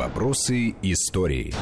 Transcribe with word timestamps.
Вопросы 0.00 0.74
истории. 0.80 1.52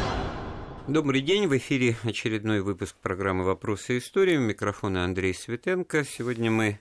Добрый 0.86 1.22
день, 1.22 1.48
в 1.48 1.56
эфире 1.56 1.96
очередной 2.04 2.60
выпуск 2.60 2.94
программы 3.02 3.42
«Вопросы 3.42 3.98
истории». 3.98 4.36
У 4.36 4.40
микрофона 4.40 5.02
Андрей 5.04 5.34
Светенко. 5.34 6.04
Сегодня 6.04 6.48
мы 6.48 6.78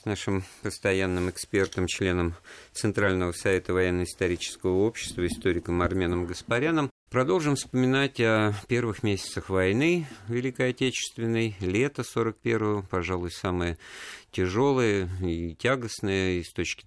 с 0.00 0.06
нашим 0.06 0.42
постоянным 0.62 1.28
экспертом, 1.28 1.86
членом 1.86 2.34
Центрального 2.72 3.32
совета 3.32 3.74
военно-исторического 3.74 4.72
общества, 4.86 5.26
историком 5.26 5.82
Арменом 5.82 6.24
Гаспаряном, 6.24 6.90
Продолжим 7.16 7.56
вспоминать 7.56 8.20
о 8.20 8.52
первых 8.68 9.02
месяцах 9.02 9.48
войны 9.48 10.06
Великой 10.28 10.68
Отечественной, 10.68 11.56
лето 11.60 12.02
41-го, 12.02 12.82
пожалуй, 12.90 13.30
самое 13.30 13.78
тяжелое 14.32 15.08
и 15.22 15.54
тягостное 15.54 16.32
и 16.32 16.42
с 16.42 16.52
точки 16.52 16.84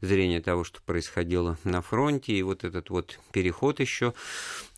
зрения 0.00 0.40
того, 0.40 0.62
что 0.62 0.80
происходило 0.80 1.58
на 1.64 1.82
фронте, 1.82 2.34
и 2.34 2.42
вот 2.44 2.62
этот 2.62 2.88
вот 2.88 3.18
переход 3.32 3.80
еще 3.80 4.14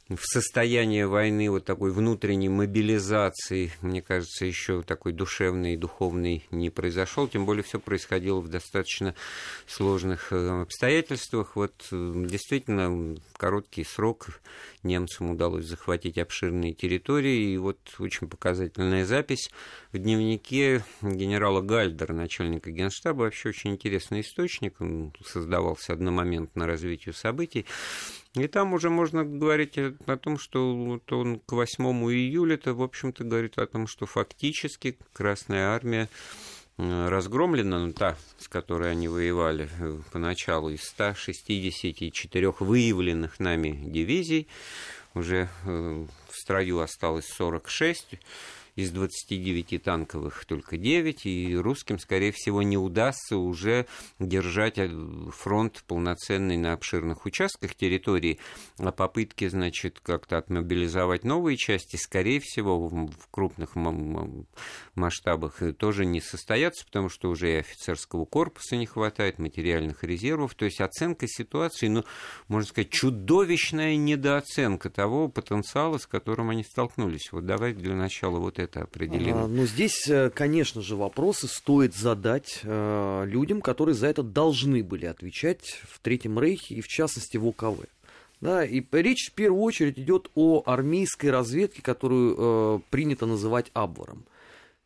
в 0.09 0.20
состоянии 0.23 1.02
войны, 1.02 1.51
вот 1.51 1.65
такой 1.65 1.91
внутренней 1.91 2.48
мобилизации, 2.48 3.73
мне 3.80 4.02
кажется, 4.02 4.45
еще 4.45 4.83
такой 4.83 5.12
душевный 5.12 5.74
и 5.74 5.77
духовный 5.77 6.45
не 6.52 6.70
произошел, 6.70 7.27
тем 7.27 7.45
более 7.45 7.64
все 7.64 7.80
происходило 7.80 8.41
в 8.41 8.48
достаточно 8.48 9.16
сложных 9.66 10.33
э, 10.33 10.62
обстоятельствах. 10.62 11.56
Вот 11.56 11.88
э, 11.91 12.12
действительно 12.28 13.16
короткий 13.37 13.83
срок 13.83 14.41
немцам 14.84 15.33
удалось 15.33 15.66
захватить 15.66 16.19
обширные 16.19 16.73
территории, 16.73 17.55
и 17.55 17.56
вот 17.56 17.78
очень 17.98 18.28
показательная 18.28 19.05
запись 19.06 19.50
в 19.91 19.98
дневнике 19.98 20.84
генерала 21.02 21.62
Гальдера, 21.62 22.12
начальника 22.12 22.70
генштаба, 22.70 23.23
вообще 23.23 23.48
очень 23.48 23.73
интересный 23.73 24.20
источник, 24.20 24.80
он 24.80 25.12
создавался 25.25 25.95
одномоментно 25.95 26.66
развитию 26.69 27.12
событий, 27.12 27.66
и 28.36 28.48
там 28.48 28.74
уже 28.74 28.90
можно 28.90 29.24
говорить 29.24 29.78
о 29.78 30.16
том, 30.16 30.38
что 30.38 30.74
вот 30.74 31.11
он 31.12 31.41
к 31.41 31.52
8 31.52 31.84
июля-то, 31.84 32.74
в 32.74 32.83
общем-то, 32.83 33.24
говорит 33.24 33.58
о 33.58 33.66
том, 33.66 33.86
что 33.86 34.05
фактически 34.05 34.98
Красная 35.14 35.69
Армия 35.69 36.08
разгромлена, 36.77 37.86
ну, 37.86 37.92
та, 37.94 38.16
с 38.38 38.48
которой 38.48 38.91
они 38.92 39.08
воевали 39.08 39.70
э, 39.78 39.98
поначалу, 40.12 40.69
из 40.69 40.83
164 40.83 42.50
выявленных 42.61 43.41
нами 43.41 43.80
дивизий, 43.86 44.46
уже 45.14 45.48
э, 45.64 46.06
в 46.28 46.36
строю 46.36 46.80
осталось 46.80 47.27
46, 47.28 48.18
из 48.77 48.91
29 48.91 49.82
танковых 49.82 50.44
только 50.44 50.77
9, 50.77 51.27
и 51.27 51.56
русским, 51.56 51.98
скорее 51.98 52.30
всего, 52.32 52.62
не 52.62 52.77
удастся 52.77 53.38
уже 53.38 53.86
держать 54.18 54.77
э, 54.77 54.88
фронт 55.33 55.83
полноценный 55.86 56.58
на 56.58 56.74
обширных 56.74 57.24
участках 57.24 57.74
территории, 57.74 58.38
а 58.78 58.92
попытки, 58.92 59.48
значит, 59.48 60.00
как-то 60.00 60.36
отмобилизовать 60.36 61.24
новые 61.24 61.56
части, 61.56 61.96
скорее 61.96 62.38
всего, 62.41 62.86
в 62.86 63.28
крупных 63.30 63.74
масштабах 64.94 65.62
тоже 65.78 66.05
не 66.05 66.20
состоятся, 66.20 66.84
потому 66.84 67.08
что 67.08 67.30
уже 67.30 67.52
и 67.52 67.56
офицерского 67.56 68.27
корпуса 68.27 68.77
не 68.77 68.86
хватает, 68.86 69.38
материальных 69.38 70.05
резервов, 70.05 70.55
то 70.55 70.66
есть 70.66 70.83
оценка 70.83 71.27
ситуации, 71.27 71.88
ну, 71.88 72.05
можно 72.48 72.68
сказать, 72.68 72.90
чудовищная 72.90 73.96
недооценка 73.96 74.90
того 74.90 75.28
потенциала, 75.28 75.96
с 75.96 76.06
которым 76.06 76.50
они 76.50 76.62
столкнулись. 76.62 77.33
Вот 77.33 77.46
давайте 77.46 77.80
для 77.80 77.94
начала 77.94 78.38
вот 78.38 78.58
это 78.58 78.66
это 78.67 78.83
определим? 78.83 79.36
А, 79.36 79.48
ну, 79.48 79.67
здесь, 79.67 80.06
э, 80.09 80.31
конечно 80.31 80.83
же, 80.83 80.95
вопросы 80.95 81.48
стоит 81.48 81.95
задать 81.95 82.61
э, 82.62 83.25
людям, 83.27 83.61
которые 83.61 83.95
за 83.95 84.06
это 84.08 84.23
должны 84.23 84.84
были 84.84 85.06
отвечать 85.06 85.81
в 85.89 85.98
Третьем 86.00 86.39
Рейхе 86.39 86.77
и, 86.77 86.81
в 86.81 86.89
частности, 86.89 87.36
в 87.36 87.47
ОКВ. 87.47 87.86
Да, 88.41 88.64
и 88.64 88.84
речь 88.92 89.31
в 89.31 89.33
первую 89.33 89.62
очередь 89.62 89.98
идет 89.98 90.31
о 90.34 90.62
армейской 90.67 91.31
разведке, 91.31 91.81
которую 91.81 92.36
э, 92.36 92.81
принято 92.91 93.25
называть 93.25 93.70
Абваром. 93.73 94.27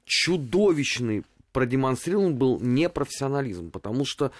Чудовищный 0.04 1.24
продемонстрирован 1.52 2.36
был 2.36 2.60
непрофессионализм, 2.60 3.70
потому 3.70 4.04
что 4.04 4.30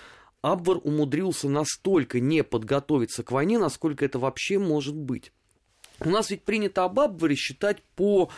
Абвар 0.43 0.79
умудрился 0.85 1.49
настолько 1.49 2.21
не 2.21 2.45
подготовиться 2.45 3.23
к 3.23 3.33
войне, 3.33 3.59
насколько 3.59 4.05
это 4.05 4.19
вообще 4.19 4.59
может 4.59 4.95
быть. 4.95 5.33
У 6.01 6.09
нас 6.09 6.31
ведь 6.31 6.45
принято 6.45 6.85
об 6.85 6.99
Абваре 6.99 7.35
считать 7.35 7.83
по 7.95 8.31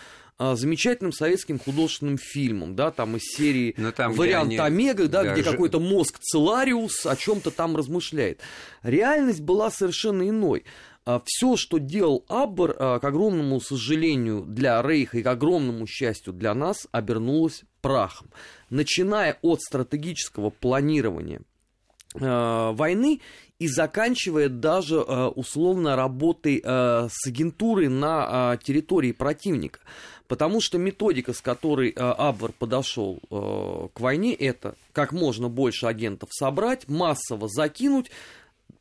замечательным 0.55 1.13
советским 1.13 1.59
художественным 1.59 2.19
фильмом, 2.19 2.75
да, 2.75 2.91
там 2.91 3.17
из 3.17 3.23
серии 3.37 3.75
Но 3.77 3.93
там, 3.93 4.13
«Вариант 4.13 4.51
они... 4.51 4.59
Омега», 4.59 5.09
да, 5.09 5.23
да, 5.23 5.33
где 5.33 5.43
какой-то 5.43 5.81
мозг 5.81 6.19
Целариус 6.21 7.07
о 7.07 7.17
чем-то 7.17 7.51
там 7.51 7.77
размышляет. 7.77 8.41
Реальность 8.83 9.41
была 9.41 9.71
совершенно 9.71 10.29
иной. 10.29 10.65
А, 11.05 11.21
Все, 11.25 11.57
что 11.57 11.79
делал 11.79 12.25
Аббар, 12.29 12.77
а, 12.79 12.99
к 13.01 13.05
огромному 13.05 13.61
сожалению 13.61 14.45
для 14.47 14.81
Рейха 14.83 15.19
и 15.19 15.23
к 15.23 15.27
огромному 15.27 15.87
счастью 15.87 16.33
для 16.33 16.55
нас, 16.55 16.87
обернулось 16.93 17.65
прахом. 17.81 18.31
Начиная 18.71 19.39
от 19.43 19.61
стратегического 19.61 20.51
планирования 20.51 21.43
войны 22.15 23.23
и 23.59 23.69
заканчивая 23.69 24.51
даже 24.51 25.01
условно 25.01 25.97
работой 25.97 26.61
с 26.63 27.27
агентурой 27.27 27.89
на 27.89 28.59
территории 28.63 29.13
противника. 29.13 29.81
Потому 30.29 30.61
что 30.61 30.79
методика, 30.79 31.33
с 31.33 31.41
которой 31.41 31.91
э, 31.91 31.93
Абвар 31.97 32.53
подошел 32.53 33.21
э, 33.31 33.89
к 33.93 34.01
войне, 34.01 34.35
это 34.35 34.75
как 34.93 35.13
можно 35.13 35.49
больше 35.49 35.87
агентов 35.87 36.31
собрать, 36.33 36.89
массово 36.89 37.49
закинуть, 37.49 38.11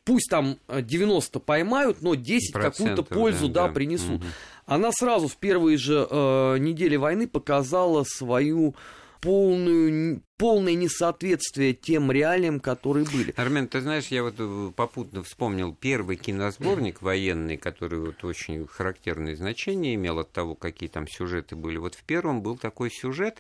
пусть 0.04 0.30
там 0.30 0.58
90 0.68 1.38
э, 1.38 1.42
поймают, 1.42 2.02
но 2.02 2.16
10 2.16 2.54
какую-то 2.54 3.04
пользу 3.04 3.48
да, 3.48 3.68
да, 3.68 3.74
принесут. 3.74 4.22
Угу. 4.22 4.28
Она 4.66 4.92
сразу 4.92 5.28
в 5.28 5.38
первые 5.38 5.78
же 5.78 6.08
э, 6.10 6.58
недели 6.60 6.96
войны 6.96 7.28
показала 7.28 8.04
свою 8.08 8.76
полную 9.22 10.22
полное 10.42 10.74
несоответствие 10.74 11.74
тем 11.74 12.12
реалиям, 12.12 12.60
которые 12.60 13.06
были. 13.06 13.32
Армен, 13.38 13.68
ты 13.68 13.80
знаешь, 13.80 14.08
я 14.08 14.24
вот 14.24 14.34
э, 14.40 14.72
попутно 14.76 15.22
вспомнил 15.22 15.76
первый 15.76 16.16
киносборник 16.16 17.00
военный, 17.04 17.58
который 17.58 18.00
вот 18.00 18.24
очень 18.24 18.66
характерное 18.66 19.36
значение 19.36 19.94
имел 19.94 20.18
от 20.18 20.32
того, 20.32 20.56
какие 20.56 20.90
там 20.90 21.08
сюжеты 21.08 21.56
были. 21.56 21.78
Вот 21.78 21.94
в 21.94 22.04
первом 22.04 22.42
был 22.42 22.58
такой 22.58 22.90
сюжет, 22.90 23.40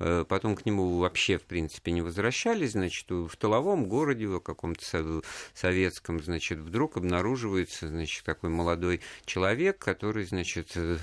э, 0.00 0.26
потом 0.28 0.54
к 0.54 0.66
нему 0.66 0.98
вообще, 0.98 1.38
в 1.38 1.44
принципе, 1.44 1.92
не 1.92 2.02
возвращались, 2.02 2.72
значит, 2.72 3.08
в 3.08 3.34
тыловом 3.38 3.88
городе, 3.88 4.26
в 4.26 4.40
каком-то 4.40 5.22
советском, 5.54 6.22
значит, 6.22 6.58
вдруг 6.58 6.98
обнаруживается, 6.98 7.88
значит, 7.88 8.22
такой 8.22 8.50
молодой 8.50 9.00
человек, 9.24 9.78
который, 9.78 10.26
значит, 10.26 10.72
э, 10.74 10.98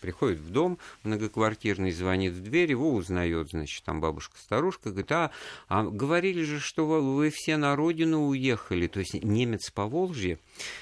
приходит 0.00 0.38
в 0.38 0.50
дом 0.50 0.78
многоквартирный, 1.02 1.90
звонит 1.90 2.32
в 2.32 2.42
дверь, 2.42 2.70
его 2.70 2.94
узнает, 2.94 3.50
значит, 3.50 3.84
там 3.84 4.00
бабушка-старушка, 4.00 4.90
говорит, 4.90 5.12
а, 5.12 5.30
а 5.68 5.84
говорили 5.84 6.42
же, 6.42 6.60
что 6.60 6.86
вы 6.86 7.30
все 7.30 7.56
на 7.56 7.76
родину 7.76 8.26
уехали, 8.26 8.86
то 8.86 9.00
есть 9.00 9.14
немец 9.14 9.70
по 9.70 9.86
Волжье, 9.86 10.38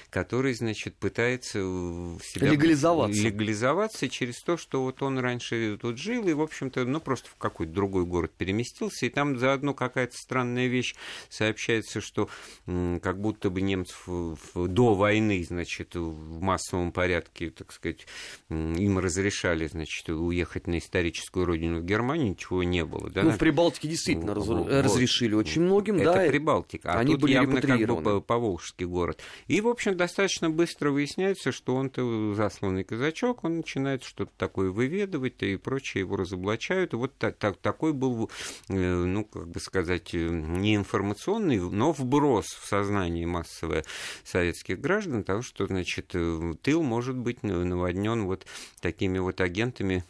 который, 0.09 0.53
значит, 0.53 0.95
пытается 0.95 1.59
себя 1.59 2.49
легализоваться. 2.49 3.21
легализоваться 3.21 4.09
через 4.09 4.41
то, 4.41 4.57
что 4.57 4.83
вот 4.83 5.01
он 5.01 5.19
раньше 5.19 5.77
тут 5.81 5.97
жил 5.97 6.27
и, 6.27 6.33
в 6.33 6.41
общем-то, 6.41 6.85
ну, 6.85 6.99
просто 6.99 7.29
в 7.29 7.35
какой-то 7.35 7.73
другой 7.73 8.05
город 8.05 8.31
переместился, 8.37 9.05
и 9.05 9.09
там 9.09 9.37
заодно 9.37 9.73
какая-то 9.73 10.15
странная 10.15 10.67
вещь 10.67 10.95
сообщается, 11.29 12.01
что 12.01 12.29
как 12.65 13.19
будто 13.19 13.49
бы 13.49 13.61
немцев 13.61 14.07
до 14.55 14.93
войны, 14.93 15.43
значит, 15.47 15.95
в 15.95 16.41
массовом 16.41 16.91
порядке, 16.91 17.49
так 17.49 17.71
сказать, 17.71 18.07
им 18.49 18.99
разрешали, 19.07 19.67
значит, 19.67 20.09
уехать 20.09 20.67
на 20.67 20.77
историческую 20.77 21.45
родину 21.45 21.79
в 21.79 21.85
Германию, 21.85 22.29
ничего 22.29 22.63
не 22.63 22.83
было. 22.85 23.09
Да? 23.09 23.23
Ну, 23.23 23.31
в 23.31 23.37
Прибалтике 23.37 23.87
действительно 23.87 24.35
раз, 24.35 24.45
вот. 24.45 24.67
разрешили 24.67 25.33
очень 25.33 25.61
многим, 25.61 25.95
Это 25.95 26.05
да. 26.05 26.23
Это 26.23 26.31
Прибалтика, 26.31 26.93
а 26.93 26.99
Они 26.99 27.13
тут 27.13 27.21
были 27.21 27.33
явно 27.33 27.61
как 27.61 28.03
бы 28.03 28.21
Поволжский 28.21 28.85
город. 28.85 29.21
И, 29.47 29.61
в 29.61 29.67
общем, 29.67 29.95
достаточно 29.95 30.49
быстро 30.49 30.91
выясняется, 30.91 31.51
что 31.51 31.75
он-то 31.75 32.33
засланный 32.35 32.83
казачок, 32.83 33.43
он 33.43 33.57
начинает 33.57 34.03
что-то 34.03 34.31
такое 34.37 34.71
выведывать 34.71 35.41
и 35.41 35.55
прочее, 35.55 36.01
его 36.01 36.17
разоблачают. 36.17 36.93
И 36.93 36.97
вот 36.97 37.17
так, 37.17 37.37
так, 37.37 37.57
такой 37.57 37.93
был, 37.93 38.29
э, 38.67 38.73
ну, 38.73 39.23
как 39.23 39.47
бы 39.47 39.59
сказать, 39.59 40.13
э, 40.13 40.27
не 40.27 40.75
информационный, 40.75 41.59
но 41.59 41.93
вброс 41.93 42.47
в 42.47 42.67
сознание 42.67 43.25
массовое 43.25 43.85
советских 44.25 44.81
граждан 44.81 45.23
того, 45.23 45.41
что, 45.41 45.65
значит, 45.65 46.11
э, 46.13 46.53
тыл 46.61 46.83
может 46.83 47.15
быть 47.15 47.43
наводнен 47.43 48.25
вот 48.25 48.45
таким 48.81 48.96
такими 48.97 49.19
вот 49.19 49.41
агентами 49.41 50.03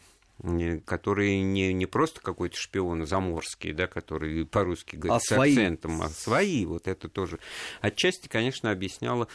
которые 0.86 1.42
не, 1.42 1.74
не 1.74 1.88
просто 1.88 2.22
какой-то 2.22 2.56
шпион 2.56 3.08
заморский, 3.08 3.74
да, 3.74 3.88
который 3.88 4.46
по-русски 4.46 4.96
говорит 4.96 5.16
а 5.16 5.20
с 5.20 5.34
свои. 5.34 5.54
акцентом, 5.54 6.00
а 6.04 6.10
свои. 6.10 6.64
Вот 6.68 6.88
это 6.88 7.10
тоже 7.10 7.40
отчасти, 7.82 8.28
конечно, 8.28 8.70
объясняло 8.70 9.28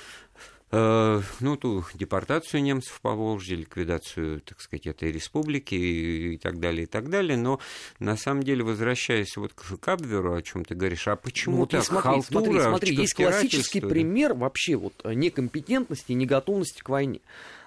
Э, 0.74 1.20
ну, 1.40 1.56
ту 1.58 1.84
депортацию 1.92 2.62
немцев 2.62 2.98
по 3.02 3.12
Волжье, 3.12 3.56
ликвидацию, 3.56 4.40
так 4.40 4.58
сказать, 4.58 4.86
этой 4.86 5.12
республики 5.12 5.74
и, 5.74 6.38
так 6.38 6.60
далее, 6.60 6.84
и 6.84 6.86
так 6.86 7.10
далее. 7.10 7.36
Но 7.36 7.60
на 7.98 8.16
самом 8.16 8.42
деле, 8.42 8.64
возвращаясь 8.64 9.36
вот 9.36 9.52
к 9.52 9.76
Кабверу, 9.78 10.34
о 10.34 10.40
чем 10.40 10.64
ты 10.64 10.74
говоришь, 10.74 11.06
а 11.08 11.16
почему 11.16 11.58
ну, 11.58 11.66
так? 11.66 11.84
Смотри, 11.84 12.02
Халтура, 12.02 12.42
смотри, 12.42 12.60
смотри, 12.60 12.96
есть 12.96 13.14
классический 13.14 13.80
пример 13.82 14.32
вообще 14.32 14.76
вот 14.76 14.94
некомпетентности 15.04 16.12
и 16.12 16.14
неготовности 16.14 16.80
к 16.80 16.88
войне, 16.88 17.20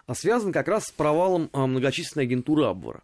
а 0.08 0.16
связан 0.16 0.52
как 0.52 0.68
раз 0.68 0.86
с 0.86 0.92
провалом 0.92 1.50
а, 1.54 1.68
многочисленной 1.68 2.26
агентуры 2.26 2.66
Абвара. 2.66 3.04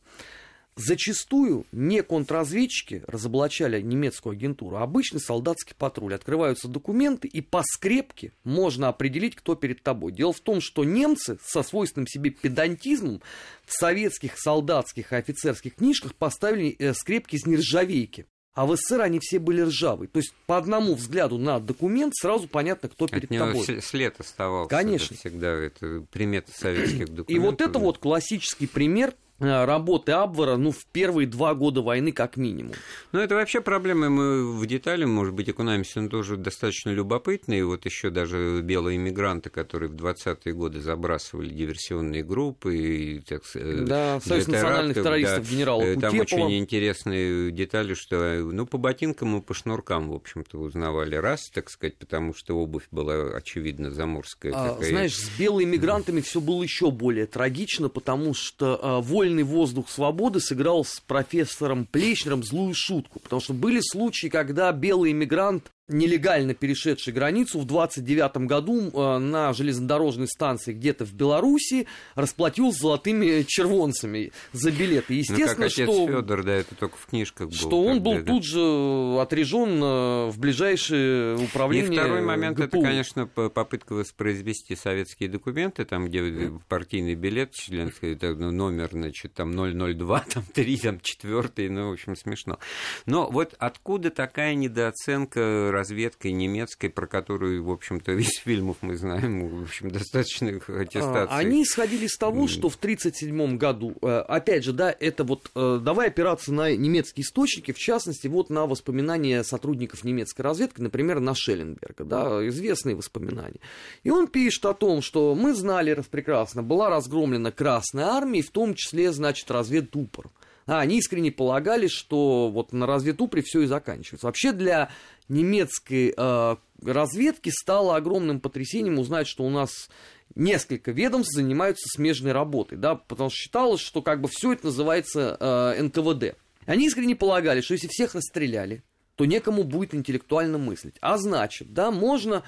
Зачастую 0.77 1.65
не 1.73 2.01
контрразведчики 2.01 3.03
разоблачали 3.05 3.81
немецкую 3.81 4.33
агентуру, 4.33 4.77
а 4.77 4.83
обычный 4.83 5.19
солдатский 5.19 5.75
патруль. 5.77 6.15
Открываются 6.15 6.69
документы, 6.69 7.27
и 7.27 7.41
по 7.41 7.61
скрепке 7.61 8.31
можно 8.45 8.87
определить, 8.87 9.35
кто 9.35 9.55
перед 9.55 9.83
тобой. 9.83 10.13
Дело 10.13 10.31
в 10.31 10.39
том, 10.39 10.61
что 10.61 10.85
немцы 10.85 11.37
со 11.45 11.61
свойственным 11.61 12.07
себе 12.07 12.29
педантизмом 12.29 13.21
в 13.65 13.73
советских 13.73 14.39
солдатских 14.39 15.11
и 15.11 15.15
офицерских 15.17 15.75
книжках 15.75 16.15
поставили 16.15 16.73
э, 16.79 16.93
скрепки 16.93 17.35
из 17.35 17.45
нержавейки. 17.45 18.25
А 18.53 18.65
в 18.65 18.75
СССР 18.75 19.01
они 19.01 19.19
все 19.21 19.39
были 19.39 19.61
ржавые. 19.61 20.09
То 20.09 20.17
есть 20.17 20.33
по 20.45 20.57
одному 20.57 20.95
взгляду 20.95 21.37
на 21.37 21.59
документ 21.59 22.13
сразу 22.15 22.47
понятно, 22.49 22.89
кто 22.89 23.07
перед 23.07 23.25
От 23.25 23.29
него 23.29 23.45
тобой. 23.45 23.81
след 23.81 24.19
оставался. 24.19 24.69
Конечно. 24.69 25.13
Это 25.13 25.21
всегда 25.21 25.47
это 25.53 26.05
примета 26.11 26.51
советских 26.51 27.05
документов. 27.07 27.29
И 27.29 27.39
вот 27.39 27.61
это 27.61 27.79
вот 27.79 27.97
классический 27.99 28.67
пример 28.67 29.13
работы 29.41 30.11
Абвара, 30.11 30.55
ну, 30.57 30.71
в 30.71 30.85
первые 30.85 31.27
два 31.27 31.55
года 31.55 31.81
войны 31.81 32.11
как 32.11 32.37
минимум. 32.37 32.73
Ну, 33.11 33.19
это 33.19 33.35
вообще 33.35 33.61
проблема, 33.61 34.09
мы 34.09 34.57
в 34.57 34.65
детали, 34.67 35.05
может 35.05 35.33
быть, 35.33 35.49
окунаемся, 35.49 36.01
но 36.01 36.09
тоже 36.09 36.37
достаточно 36.37 36.91
любопытные. 36.91 37.65
Вот 37.65 37.85
еще 37.85 38.09
даже 38.09 38.61
белые 38.61 38.97
иммигранты, 38.97 39.49
которые 39.49 39.89
в 39.89 39.95
20-е 39.95 40.53
годы 40.53 40.79
забрасывали 40.79 41.49
диверсионные 41.49 42.23
группы. 42.23 42.77
И, 42.77 43.19
так, 43.21 43.41
да, 43.53 44.19
Союз 44.19 44.47
национальных 44.47 44.95
террористов 44.95 45.49
да, 45.49 45.55
генерала 45.55 45.81
э, 45.81 45.95
Там 45.99 46.17
Кутепова. 46.17 46.45
очень 46.45 46.59
интересные 46.59 47.51
детали, 47.51 47.95
что, 47.95 48.39
ну, 48.43 48.65
по 48.65 48.77
ботинкам 48.77 49.37
и 49.37 49.41
по 49.41 49.53
шнуркам, 49.53 50.09
в 50.09 50.13
общем-то, 50.13 50.59
узнавали 50.59 51.15
раз, 51.15 51.49
так 51.51 51.69
сказать, 51.69 51.97
потому 51.97 52.33
что 52.35 52.57
обувь 52.57 52.87
была, 52.91 53.35
очевидно, 53.35 53.91
заморская. 53.91 54.53
А, 54.53 54.77
знаешь, 54.81 55.15
с 55.15 55.39
белыми 55.39 55.71
иммигрантами 55.71 56.21
все 56.21 56.41
было 56.41 56.61
еще 56.61 56.91
более 56.91 57.25
трагично, 57.25 57.89
потому 57.89 58.33
что 58.33 59.01
вольно 59.01 59.30
вольный 59.31 59.43
воздух 59.43 59.89
свободы 59.89 60.39
сыграл 60.39 60.83
с 60.83 60.99
профессором 60.99 61.85
Плечнером 61.85 62.43
злую 62.43 62.73
шутку. 62.75 63.19
Потому 63.19 63.41
что 63.41 63.53
были 63.53 63.79
случаи, 63.81 64.27
когда 64.27 64.71
белый 64.71 65.11
иммигрант 65.11 65.71
нелегально 65.91 66.53
перешедший 66.53 67.13
границу 67.13 67.59
в 67.59 67.65
29 67.65 68.37
году 68.47 68.91
э, 68.93 69.17
на 69.17 69.53
железнодорожной 69.53 70.27
станции 70.27 70.73
где-то 70.73 71.05
в 71.05 71.13
Беларуси 71.13 71.87
расплатился 72.15 72.81
золотыми 72.81 73.43
червонцами 73.43 74.31
за 74.53 74.71
билеты. 74.71 75.13
Естественно, 75.13 75.47
ну, 75.47 75.55
как 75.55 75.65
отец 75.67 75.89
что, 75.89 76.07
Федор, 76.07 76.43
да, 76.43 76.53
это 76.53 76.75
только 76.75 76.97
в 76.97 77.05
книжках 77.07 77.47
было. 77.49 77.57
Что 77.57 77.83
он 77.83 78.01
был 78.01 78.15
да. 78.15 78.23
тут 78.23 78.45
же 78.45 79.19
отрежен 79.19 79.81
э, 79.83 80.29
в 80.29 80.39
ближайшее 80.39 81.37
управление. 81.37 81.91
И 81.93 81.97
второй 81.97 82.21
момент, 82.21 82.57
ГПУ. 82.57 82.63
это, 82.63 82.81
конечно, 82.81 83.27
попытка 83.27 83.93
воспроизвести 83.93 84.75
советские 84.75 85.29
документы, 85.29 85.85
там, 85.85 86.05
где 86.05 86.51
партийный 86.67 87.15
билет, 87.15 87.53
членский, 87.53 88.17
ну, 88.21 88.51
номер, 88.51 88.89
значит, 88.91 89.33
там 89.33 89.53
002, 89.53 90.25
там 90.33 90.43
3, 90.43 90.77
там 90.77 90.99
4, 90.99 91.69
ну, 91.69 91.89
в 91.89 91.93
общем, 91.93 92.15
смешно. 92.15 92.59
Но 93.05 93.29
вот 93.29 93.55
откуда 93.57 94.09
такая 94.09 94.55
недооценка 94.55 95.69
разведкой 95.81 96.31
немецкой, 96.31 96.89
про 96.89 97.07
которую, 97.07 97.63
в 97.63 97.71
общем-то, 97.71 98.11
из 98.19 98.37
фильмов 98.43 98.77
мы 98.81 98.95
знаем, 98.95 99.47
в 99.47 99.63
общем, 99.63 99.89
достаточно 99.89 100.49
аттестации. 100.49 101.33
А, 101.33 101.37
они 101.37 101.63
исходили 101.63 102.05
из 102.05 102.15
того, 102.17 102.47
что 102.47 102.69
в 102.69 102.75
1937 102.75 103.57
году, 103.57 103.95
э, 104.01 104.07
опять 104.27 104.63
же, 104.63 104.73
да, 104.73 104.95
это 104.97 105.23
вот, 105.23 105.49
э, 105.55 105.79
давай 105.81 106.07
опираться 106.07 106.53
на 106.53 106.75
немецкие 106.75 107.23
источники, 107.23 107.71
в 107.71 107.79
частности, 107.79 108.27
вот 108.27 108.49
на 108.49 108.67
воспоминания 108.67 109.43
сотрудников 109.43 110.03
немецкой 110.03 110.41
разведки, 110.41 110.81
например, 110.81 111.19
на 111.19 111.33
Шелленберга, 111.33 112.03
да, 112.03 112.47
известные 112.47 112.95
воспоминания. 112.95 113.59
И 114.03 114.11
он 114.11 114.27
пишет 114.27 114.65
о 114.65 114.73
том, 114.73 115.01
что 115.01 115.35
мы 115.35 115.53
знали 115.53 115.91
прекрасно, 116.09 116.63
была 116.63 116.89
разгромлена 116.89 117.51
Красная 117.51 118.05
Армия, 118.05 118.41
в 118.41 118.51
том 118.51 118.75
числе, 118.75 119.11
значит, 119.11 119.49
разведупор. 119.51 120.29
А 120.67 120.79
они 120.79 120.99
искренне 120.99 121.31
полагали, 121.31 121.87
что 121.87 122.49
вот 122.49 122.71
на 122.71 122.85
разведупре 122.85 123.41
все 123.41 123.61
и 123.61 123.65
заканчивается. 123.65 124.27
Вообще 124.27 124.51
для 124.51 124.89
немецкой 125.31 126.13
э, 126.15 126.55
разведки 126.83 127.49
стало 127.49 127.95
огромным 127.95 128.39
потрясением 128.39 128.99
узнать, 128.99 129.27
что 129.27 129.43
у 129.43 129.49
нас 129.49 129.89
несколько 130.35 130.91
ведомств 130.91 131.33
занимаются 131.33 131.83
смежной 131.95 132.31
работой, 132.31 132.77
да, 132.77 132.95
потому 132.95 133.29
что 133.29 133.37
считалось, 133.37 133.81
что 133.81 134.01
как 134.01 134.21
бы 134.21 134.29
все 134.29 134.53
это 134.53 134.67
называется 134.67 135.37
э, 135.39 135.81
НКВД. 135.81 136.35
Они 136.65 136.85
искренне 136.85 137.15
полагали, 137.15 137.61
что 137.61 137.73
если 137.73 137.87
всех 137.87 138.15
расстреляли, 138.15 138.83
то 139.15 139.25
некому 139.25 139.63
будет 139.63 139.93
интеллектуально 139.93 140.57
мыслить. 140.57 140.95
А 141.01 141.17
значит, 141.17 141.73
да, 141.73 141.91
можно 141.91 142.43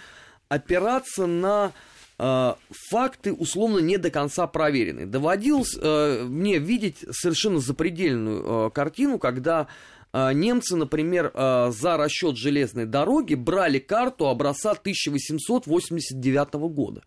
опираться 0.49 1.25
на 1.25 1.71
э, 2.19 2.53
факты 2.89 3.33
условно 3.33 3.79
не 3.79 3.97
до 3.97 4.11
конца 4.11 4.47
проверенные. 4.47 5.05
Доводилось 5.05 5.77
э, 5.79 6.23
мне 6.23 6.59
видеть 6.59 6.99
совершенно 7.11 7.59
запредельную 7.59 8.67
э, 8.67 8.71
картину, 8.71 9.19
когда 9.19 9.67
немцы, 10.13 10.75
например, 10.75 11.31
а, 11.33 11.71
за 11.71 11.97
расчет 11.97 12.37
железной 12.37 12.85
дороги 12.85 13.33
брали 13.35 13.79
карту 13.79 14.27
образца 14.27 14.71
1889 14.71 16.53
года. 16.69 17.03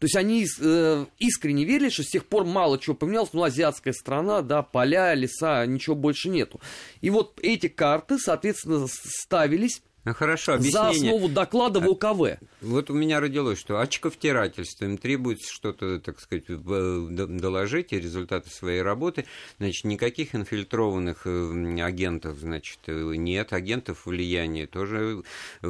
То 0.00 0.06
есть 0.06 0.16
они 0.16 0.46
э, 0.58 1.06
искренне 1.18 1.64
верили, 1.66 1.90
что 1.90 2.02
с 2.02 2.08
тех 2.08 2.24
пор 2.24 2.46
мало 2.46 2.78
чего 2.78 2.96
поменялось, 2.96 3.34
ну, 3.34 3.42
азиатская 3.42 3.92
страна, 3.92 4.40
да, 4.40 4.62
поля, 4.62 5.12
леса, 5.12 5.66
ничего 5.66 5.94
больше 5.94 6.30
нету. 6.30 6.58
И 7.02 7.10
вот 7.10 7.38
эти 7.42 7.68
карты, 7.68 8.18
соответственно, 8.18 8.86
ставились 8.88 9.82
ну 10.04 10.14
хорошо, 10.14 10.54
объяснение. 10.54 10.92
За 10.94 11.08
основу 11.08 11.28
доклада 11.28 11.80
в 11.80 11.84
а, 11.84 11.90
ОКВ. 11.90 12.40
Вот 12.62 12.90
у 12.90 12.94
меня 12.94 13.20
родилось, 13.20 13.58
что 13.58 13.80
очковтирательство, 13.80 14.86
им 14.86 14.96
требуется 14.96 15.52
что-то, 15.52 16.00
так 16.00 16.20
сказать, 16.20 16.44
доложить 16.46 17.92
и 17.92 18.00
результаты 18.00 18.50
своей 18.50 18.82
работы. 18.82 19.26
Значит, 19.58 19.84
никаких 19.84 20.34
инфильтрованных 20.34 21.22
э, 21.26 21.80
агентов, 21.82 22.38
значит, 22.38 22.78
э, 22.86 23.14
нет, 23.16 23.52
агентов 23.52 24.06
влияния 24.06 24.66
тоже. 24.66 25.22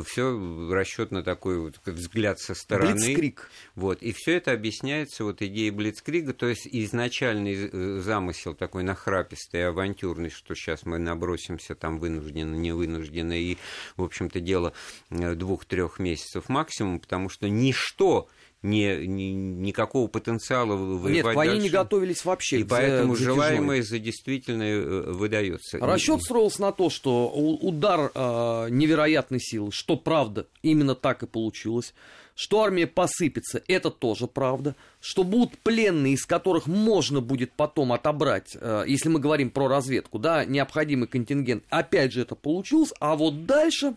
Все 0.04 0.70
расчет 0.70 1.10
на 1.10 1.22
такой 1.22 1.58
вот 1.58 1.80
взгляд 1.84 2.38
со 2.38 2.54
стороны. 2.54 2.94
Блицкрик. 2.94 3.50
Вот, 3.74 4.02
и 4.02 4.12
все 4.12 4.36
это 4.36 4.52
объясняется 4.52 5.24
вот 5.24 5.42
идеей 5.42 5.70
Блицкрига, 5.70 6.34
то 6.34 6.46
есть 6.46 6.68
изначальный 6.70 7.70
э, 7.72 8.00
замысел 8.00 8.54
такой 8.54 8.84
нахрапистый, 8.84 9.66
авантюрный, 9.66 10.30
что 10.30 10.54
сейчас 10.54 10.84
мы 10.84 10.98
набросимся 10.98 11.74
там 11.74 11.98
вынужденно, 11.98 12.54
не 12.54 12.72
вынужденно, 12.72 13.38
и, 13.38 13.56
в 13.96 14.04
общем, 14.04 14.19
общем-то, 14.20 14.40
дело 14.40 14.72
э, 15.10 15.34
двух-трех 15.34 15.98
месяцев 15.98 16.48
максимум, 16.48 17.00
потому 17.00 17.28
что 17.28 17.48
ничто 17.48 18.28
не, 18.62 19.06
не, 19.06 19.32
никакого 19.32 20.06
потенциала 20.08 20.76
воевать 20.76 21.12
Нет, 21.12 21.34
войне 21.34 21.58
не 21.58 21.68
готовились 21.70 22.24
вообще. 22.24 22.60
И 22.60 22.64
поэтому 22.64 23.16
за 23.16 23.24
желаемое 23.24 23.82
за 23.82 23.98
действительное 23.98 24.76
э, 24.76 25.12
выдается. 25.12 25.78
Расчет 25.78 26.22
строился 26.22 26.60
на 26.60 26.72
то, 26.72 26.90
что 26.90 27.28
удар 27.30 28.10
э, 28.14 28.66
невероятной 28.70 29.40
силы, 29.40 29.70
что 29.72 29.96
правда, 29.96 30.46
именно 30.62 30.94
так 30.94 31.22
и 31.22 31.26
получилось. 31.26 31.94
Что 32.34 32.62
армия 32.62 32.86
посыпется, 32.86 33.62
это 33.68 33.90
тоже 33.90 34.26
правда. 34.26 34.74
Что 35.00 35.24
будут 35.24 35.58
пленные, 35.58 36.14
из 36.14 36.24
которых 36.24 36.66
можно 36.66 37.20
будет 37.20 37.52
потом 37.52 37.92
отобрать, 37.92 38.56
э, 38.58 38.84
если 38.86 39.08
мы 39.08 39.20
говорим 39.20 39.50
про 39.50 39.68
разведку, 39.68 40.18
да, 40.18 40.44
необходимый 40.44 41.08
контингент, 41.08 41.64
опять 41.70 42.12
же 42.12 42.22
это 42.22 42.34
получилось. 42.34 42.92
А 43.00 43.16
вот 43.16 43.46
дальше 43.46 43.94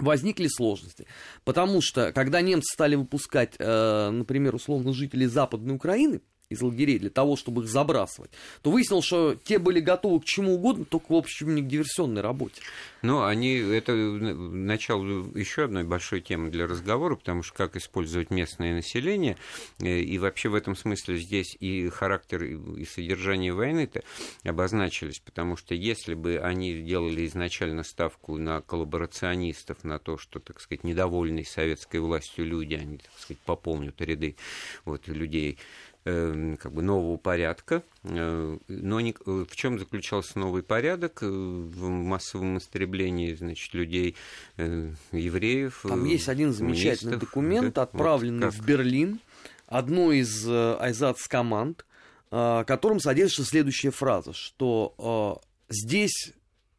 возникли 0.00 0.48
сложности. 0.48 1.06
Потому 1.44 1.80
что, 1.80 2.12
когда 2.12 2.40
немцы 2.40 2.72
стали 2.72 2.94
выпускать, 2.94 3.54
э, 3.58 4.10
например, 4.10 4.54
условно, 4.54 4.92
жителей 4.92 5.26
Западной 5.26 5.74
Украины, 5.74 6.20
из 6.50 6.62
лагерей 6.62 6.98
для 6.98 7.10
того, 7.10 7.36
чтобы 7.36 7.62
их 7.62 7.68
забрасывать, 7.68 8.30
то 8.62 8.70
выяснилось, 8.70 9.04
что 9.04 9.34
те 9.34 9.58
были 9.58 9.80
готовы 9.80 10.20
к 10.20 10.24
чему 10.24 10.54
угодно, 10.54 10.86
только, 10.86 11.12
в 11.12 11.16
общем, 11.16 11.54
не 11.54 11.62
к 11.62 11.66
диверсионной 11.66 12.22
работе. 12.22 12.62
Ну, 13.02 13.22
они, 13.22 13.54
это 13.54 13.92
начало 13.94 15.04
еще 15.36 15.64
одной 15.64 15.84
большой 15.84 16.22
темы 16.22 16.50
для 16.50 16.66
разговора, 16.66 17.16
потому 17.16 17.42
что 17.42 17.54
как 17.54 17.76
использовать 17.76 18.30
местное 18.30 18.74
население, 18.74 19.36
э, 19.78 20.00
и 20.00 20.18
вообще 20.18 20.48
в 20.48 20.54
этом 20.54 20.74
смысле 20.74 21.18
здесь 21.18 21.54
и 21.60 21.90
характер, 21.90 22.42
и 22.42 22.84
содержание 22.86 23.52
войны-то 23.52 24.02
обозначились, 24.42 25.20
потому 25.20 25.56
что 25.56 25.74
если 25.74 26.14
бы 26.14 26.38
они 26.38 26.82
делали 26.82 27.26
изначально 27.26 27.82
ставку 27.82 28.38
на 28.38 28.62
коллаборационистов, 28.62 29.84
на 29.84 29.98
то, 29.98 30.16
что, 30.16 30.40
так 30.40 30.60
сказать, 30.60 30.82
недовольные 30.82 31.44
советской 31.44 32.00
властью 32.00 32.46
люди, 32.46 32.74
они, 32.74 32.98
так 32.98 33.12
сказать, 33.18 33.40
пополнят 33.44 34.00
ряды 34.00 34.36
вот, 34.84 35.06
людей, 35.08 35.52
э, 35.52 35.87
как 36.04 36.72
бы 36.72 36.82
нового 36.82 37.16
порядка. 37.16 37.82
Э, 38.04 38.58
но 38.68 39.00
не, 39.00 39.14
в 39.24 39.54
чем 39.54 39.78
заключался 39.78 40.38
новый 40.38 40.62
порядок? 40.62 41.20
В 41.22 41.88
массовом 41.88 42.58
истреблении 42.58 43.34
значит, 43.34 43.74
людей, 43.74 44.16
евреев. 44.56 45.84
Там 45.86 46.04
есть 46.04 46.28
один 46.28 46.52
замечательный 46.52 47.18
документ, 47.18 47.74
да? 47.74 47.82
отправленный 47.82 48.46
вот 48.46 48.54
в 48.54 48.64
Берлин 48.64 49.20
одной 49.66 50.20
из 50.20 50.48
айзац-команд, 50.48 51.84
которым 52.30 53.00
содержится 53.00 53.44
следующая 53.44 53.90
фраза, 53.90 54.32
что 54.32 55.42
здесь 55.68 56.32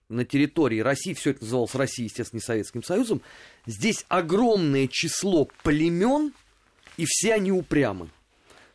на 0.10 0.26
территории 0.26 0.80
России, 0.80 1.14
все 1.14 1.32
это 1.32 1.44
называлось 1.44 1.76
Россией, 1.76 2.08
естественно, 2.08 2.40
не 2.40 2.44
Советским 2.44 2.84
Союзом, 2.84 3.22
здесь 3.68 4.06
огромное 4.10 4.88
число 4.88 5.48
племен, 5.64 6.34
и 6.98 7.06
все 7.06 7.36
они 7.36 7.52
упрямы. 7.52 8.10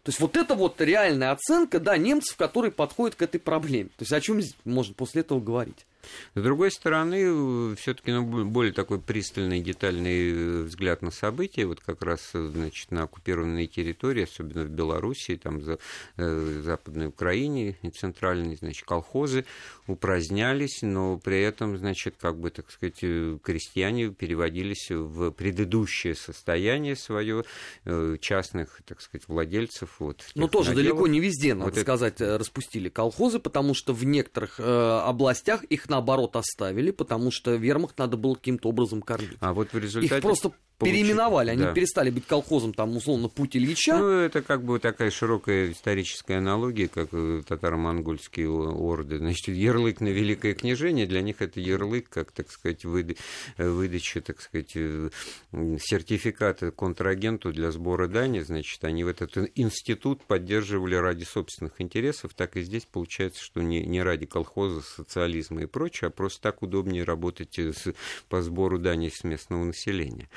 То 0.05 0.11
есть 0.11 0.21
вот 0.21 0.37
это 0.37 0.55
вот 0.55 0.81
реальная 0.83 1.33
оценка, 1.33 1.81
да, 1.81 1.97
немцев, 1.97 2.37
которые 2.37 2.71
подходят 2.71 3.17
к 3.17 3.23
этой 3.23 3.41
проблеме. 3.41 3.89
То 3.97 4.03
есть 4.03 4.13
о 4.13 4.21
чем 4.21 4.39
можно 4.65 4.95
после 4.95 5.23
этого 5.23 5.41
говорить? 5.41 5.87
С 6.35 6.43
другой 6.43 6.71
стороны, 6.71 7.77
все-таки 7.77 8.13
ну, 8.13 8.45
более 8.45 8.73
такой 8.73 9.01
пристальный, 9.01 9.61
детальный 9.61 10.31
э, 10.31 10.63
взгляд 10.63 11.03
на 11.03 11.11
события, 11.11 11.67
вот 11.67 11.81
как 11.81 12.03
раз 12.03 12.31
значит, 12.33 12.91
на 12.91 13.05
оккупированной 13.05 13.67
территории, 13.67 14.25
особенно 14.25 14.65
в 14.65 14.71
Белоруссии, 14.71 15.37
там, 15.37 15.63
за, 15.63 15.79
э, 16.17 16.61
Западной 16.63 17.07
Украине 17.07 17.77
и 17.83 17.91
Центральной, 17.91 18.57
значит, 18.57 18.85
колхозы 18.85 19.45
упразднялись, 19.87 20.83
но 20.83 21.19
при 21.19 21.43
этом, 21.43 21.77
значит, 21.77 22.15
как 22.19 22.39
бы, 22.39 22.51
так 22.51 22.71
сказать, 22.71 22.99
э, 23.03 23.39
крестьяне 23.43 24.11
переводились 24.11 24.91
в 24.91 25.31
предыдущее 25.31 26.15
состояние 26.15 26.97
свое 26.97 27.45
э, 27.85 28.17
частных, 28.21 28.81
так 28.87 29.01
сказать, 29.01 29.29
владельцев. 29.29 29.97
Вот, 29.99 30.25
но 30.35 30.49
тоже 30.49 30.71
наделов. 30.71 30.99
далеко 30.99 31.07
не 31.07 31.21
везде, 31.21 31.55
надо 31.55 31.71
вот 31.71 31.81
сказать, 31.81 32.15
это... 32.15 32.39
распустили 32.39 32.89
колхозы, 32.89 33.39
потому 33.39 33.75
что 33.75 33.93
в 33.93 34.05
некоторых 34.05 34.59
э, 34.59 34.63
областях 34.63 35.65
их 35.65 35.89
наоборот 35.95 36.37
оставили, 36.37 36.91
потому 36.91 37.31
что 37.31 37.55
вермахт 37.55 37.99
надо 37.99 38.17
было 38.17 38.35
каким-то 38.35 38.69
образом 38.69 39.01
кормить. 39.03 39.39
А 39.41 39.53
вот 39.53 39.73
в 39.73 39.79
результате... 39.79 40.17
Их 40.17 40.23
просто 40.23 40.53
переименовали, 40.79 41.51
они 41.51 41.63
да. 41.63 41.73
перестали 41.73 42.11
быть 42.11 42.27
колхозом, 42.27 42.75
там, 42.75 42.97
условно, 42.97 43.29
Путь 43.29 43.57
Ильича. 43.57 43.97
Ну, 43.97 44.09
это 44.09 44.43
как 44.43 44.65
бы 44.65 44.79
такая 44.79 45.11
широкая 45.11 45.71
историческая 45.71 46.39
аналогия, 46.39 46.89
как 46.89 47.09
э, 47.13 47.43
татаро-монгольские 47.47 48.51
орды. 48.51 49.19
Значит, 49.19 49.49
ярлык 49.49 50.01
на 50.01 50.09
Великое 50.09 50.55
княжение, 50.55 51.07
для 51.07 51.23
них 51.23 51.41
это 51.41 51.61
ярлык, 51.61 52.09
как, 52.09 52.33
так 52.33 52.51
сказать, 52.51 52.85
выда- 52.85 53.17
э, 53.57 53.69
выдача, 53.69 54.21
так 54.21 54.41
сказать, 54.41 54.73
э, 54.75 55.11
сертификата 55.53 56.71
контрагенту 56.71 57.53
для 57.53 57.71
сбора 57.71 58.09
дани, 58.09 58.41
значит, 58.41 58.83
они 58.85 59.05
в 59.05 59.09
этот 59.09 59.37
институт 59.55 60.23
поддерживали 60.25 60.97
ради 60.97 61.25
собственных 61.25 61.81
интересов, 61.81 62.35
так 62.35 62.57
и 62.57 62.63
здесь 62.63 62.85
получается, 62.85 63.43
что 63.43 63.63
не, 63.63 63.85
не 63.85 64.03
ради 64.03 64.27
колхоза, 64.27 64.81
социализма 64.83 65.63
и 65.63 65.67
прочее, 65.85 66.09
а 66.09 66.11
просто 66.11 66.41
так 66.41 66.63
удобнее 66.63 67.05
работать 67.05 67.59
с, 67.59 67.93
по 68.31 68.41
сбору 68.41 68.79
дани 68.79 69.11
с 69.11 69.23
местного 69.23 69.65
населения. 69.65 70.31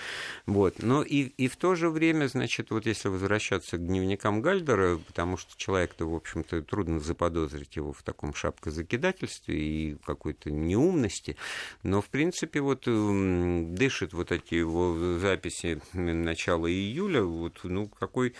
Вот. 0.46 0.84
Но 0.84 1.04
и, 1.04 1.32
и 1.38 1.48
в 1.48 1.56
то 1.56 1.75
же 1.75 1.89
время, 1.89 2.27
значит, 2.27 2.70
вот 2.70 2.86
если 2.86 3.08
возвращаться 3.08 3.77
к 3.77 3.86
дневникам 3.86 4.42
Гальдера, 4.42 4.98
потому 4.98 5.38
что 5.38 5.54
человек-то, 5.56 6.06
в 6.06 6.13
общем-то, 6.13 6.62
трудно 6.63 7.00
заподозрить 7.00 7.77
его 7.77 7.94
в 7.94 8.04
таком 8.04 8.34
шапкозакидательстве 8.34 9.58
и 9.58 9.96
какой-то 10.06 10.51
неумности, 10.51 11.38
но, 11.82 12.01
в 12.01 12.10
принципе, 12.10 12.60
вот 12.60 12.84
дышит 12.86 14.12
вот 14.12 14.34
эти 14.34 14.56
его 14.56 15.18
записи 15.18 15.80
начала 15.94 16.70
июля, 16.70 17.24
вот, 17.24 17.62
ну, 17.63 17.88
какой 17.88 18.34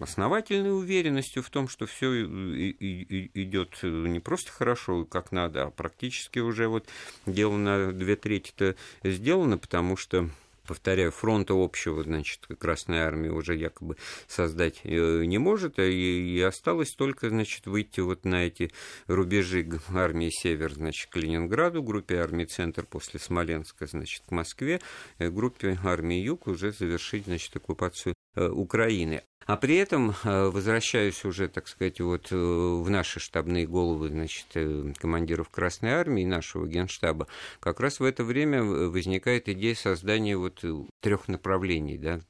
основательной 0.00 0.76
уверенностью 0.76 1.42
в 1.42 1.50
том, 1.50 1.68
что 1.68 1.86
все 1.86 2.22
идет 2.22 3.82
не 3.82 4.20
просто 4.20 4.50
хорошо, 4.52 5.04
как 5.04 5.32
надо, 5.32 5.64
а 5.64 5.70
практически 5.70 6.38
уже 6.38 6.68
вот 6.68 6.88
дело 7.26 7.56
на 7.56 7.92
две 7.92 8.16
трети-то 8.16 8.76
сделано, 9.04 9.58
потому 9.58 9.96
что 9.96 10.30
повторяю, 10.66 11.12
фронта 11.12 11.54
общего, 11.54 12.02
значит, 12.02 12.46
Красной 12.58 12.98
Армии 12.98 13.28
уже 13.28 13.54
якобы 13.54 13.96
создать 14.26 14.80
э, 14.84 15.24
не 15.24 15.38
может, 15.38 15.78
и, 15.78 16.36
и 16.36 16.40
осталось 16.40 16.92
только, 16.92 17.30
значит, 17.30 17.66
выйти 17.66 18.00
вот 18.00 18.24
на 18.24 18.46
эти 18.46 18.72
рубежи 19.06 19.66
армии 19.94 20.30
Север, 20.30 20.74
значит, 20.74 21.10
к 21.10 21.16
Ленинграду, 21.16 21.82
группе 21.82 22.16
армии 22.16 22.44
Центр 22.44 22.84
после 22.84 23.20
Смоленска, 23.20 23.86
значит, 23.86 24.22
к 24.26 24.30
Москве, 24.30 24.80
э, 25.18 25.30
группе 25.30 25.78
армии 25.84 26.18
Юг 26.18 26.46
уже 26.46 26.72
завершить, 26.72 27.24
значит, 27.24 27.56
оккупацию 27.56 28.14
э, 28.34 28.48
Украины. 28.48 29.22
А 29.46 29.56
при 29.56 29.76
этом, 29.76 30.10
э, 30.24 30.48
возвращаюсь 30.48 31.24
уже, 31.24 31.46
так 31.48 31.68
сказать, 31.68 32.00
вот 32.00 32.32
э, 32.32 32.36
в 32.36 32.90
наши 32.90 33.20
штабные 33.20 33.64
головы, 33.68 34.08
значит, 34.08 34.46
э, 34.54 34.92
командиров 34.98 35.50
Красной 35.50 35.92
Армии, 35.92 36.24
нашего 36.24 36.66
генштаба, 36.66 37.28
как 37.60 37.78
раз 37.78 38.00
в 38.00 38.04
это 38.04 38.24
время 38.24 38.64
возникает 38.64 39.48
идея 39.48 39.76
создания 39.76 40.36
вот 40.36 40.64
трех 41.00 41.28
направлений, 41.28 41.96
да, 41.96 42.20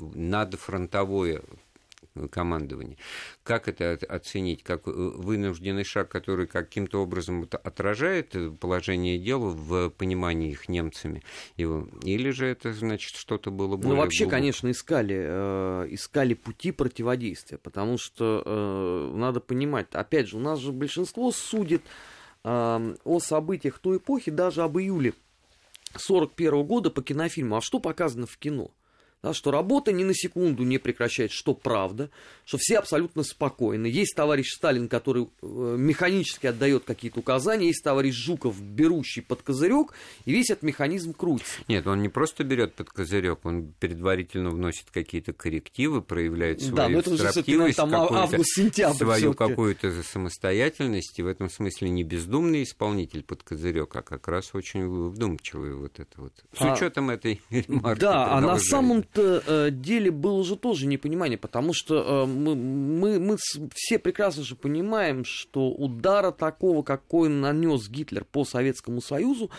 надфронтовое 0.00 1.42
командования. 2.30 2.96
Как 3.42 3.68
это 3.68 3.98
оценить? 4.08 4.62
Как 4.62 4.86
э, 4.86 4.90
вынужденный 4.90 5.84
шаг, 5.84 6.08
который 6.08 6.46
каким-то 6.46 7.02
образом 7.02 7.48
отражает 7.50 8.34
э, 8.34 8.50
положение 8.50 9.18
дела 9.18 9.50
в 9.50 9.90
понимании 9.90 10.50
их 10.50 10.68
немцами? 10.68 11.22
Его? 11.56 11.88
Или 12.02 12.30
же 12.30 12.46
это, 12.46 12.72
значит, 12.72 13.16
что-то 13.16 13.50
было 13.50 13.76
более... 13.76 13.94
Ну, 13.94 13.96
вообще, 13.96 14.24
глубоко? 14.24 14.36
конечно, 14.36 14.70
искали, 14.70 15.16
э, 15.18 15.86
искали 15.90 16.34
пути 16.34 16.72
противодействия, 16.72 17.58
потому 17.58 17.98
что 17.98 18.42
э, 18.44 19.16
надо 19.16 19.40
понимать, 19.40 19.86
опять 19.92 20.28
же, 20.28 20.36
у 20.36 20.40
нас 20.40 20.58
же 20.58 20.72
большинство 20.72 21.32
судит 21.32 21.82
э, 22.44 22.94
о 23.04 23.20
событиях 23.20 23.78
той 23.78 23.96
эпохи, 23.96 24.30
даже 24.30 24.62
об 24.62 24.78
июле 24.78 25.14
1941 25.94 26.64
года 26.64 26.90
по 26.90 27.02
кинофильму. 27.02 27.56
А 27.56 27.60
что 27.60 27.80
показано 27.80 28.26
в 28.26 28.36
кино? 28.38 28.70
Да, 29.22 29.32
что 29.32 29.52
работа 29.52 29.92
ни 29.92 30.02
на 30.02 30.14
секунду 30.14 30.64
не 30.64 30.78
прекращается, 30.78 31.36
что 31.36 31.54
правда, 31.54 32.10
что 32.44 32.58
все 32.58 32.78
абсолютно 32.78 33.22
спокойны. 33.22 33.86
Есть 33.86 34.16
товарищ 34.16 34.52
Сталин, 34.52 34.88
который 34.88 35.28
э, 35.42 35.76
механически 35.78 36.48
отдает 36.48 36.84
какие-то 36.84 37.20
указания, 37.20 37.68
есть 37.68 37.84
товарищ 37.84 38.14
Жуков, 38.14 38.60
берущий 38.60 39.22
под 39.22 39.42
козырек, 39.42 39.92
и 40.24 40.32
весь 40.32 40.50
этот 40.50 40.64
механизм 40.64 41.12
крутится. 41.12 41.60
Нет, 41.68 41.86
он 41.86 42.02
не 42.02 42.08
просто 42.08 42.42
берет 42.42 42.74
под 42.74 42.90
козырек, 42.90 43.38
он 43.44 43.72
предварительно 43.78 44.50
вносит 44.50 44.90
какие-то 44.90 45.32
коррективы, 45.32 46.02
проявляет 46.02 46.60
свою 46.60 46.74
да, 46.74 46.88
но 46.88 46.98
это 46.98 47.16
строптивость, 47.16 47.76
там, 47.76 47.94
август-сентябрь 47.94 48.96
свою 48.96 49.34
какую-то 49.34 50.02
самостоятельность, 50.02 51.16
и 51.20 51.22
в 51.22 51.28
этом 51.28 51.48
смысле 51.48 51.90
не 51.90 52.02
бездумный 52.02 52.64
исполнитель 52.64 53.22
под 53.22 53.44
козырек, 53.44 53.94
а 53.94 54.02
как 54.02 54.26
раз 54.26 54.50
очень 54.52 55.10
вдумчивый 55.10 55.74
вот 55.74 56.00
это 56.00 56.20
вот. 56.20 56.32
С 56.58 56.60
а, 56.60 56.72
учетом 56.72 57.10
этой 57.10 57.40
ремарки. 57.50 58.00
Да, 58.00 58.32
а 58.32 58.40
на 58.40 58.58
самом 58.58 59.04
э, 59.20 59.70
деле 59.70 60.10
было 60.10 60.44
же 60.44 60.56
тоже 60.56 60.86
непонимание, 60.86 61.38
потому 61.38 61.72
что 61.72 62.24
э, 62.24 62.26
мы, 62.26 62.54
мы, 62.54 63.18
мы 63.18 63.36
все 63.74 63.98
прекрасно 63.98 64.42
же 64.42 64.56
понимаем, 64.56 65.24
что 65.24 65.70
удара 65.70 66.30
такого, 66.30 66.82
какой 66.82 67.28
нанес 67.28 67.88
Гитлер 67.88 68.24
по 68.24 68.44
Советскому 68.44 69.00
Союзу, 69.00 69.50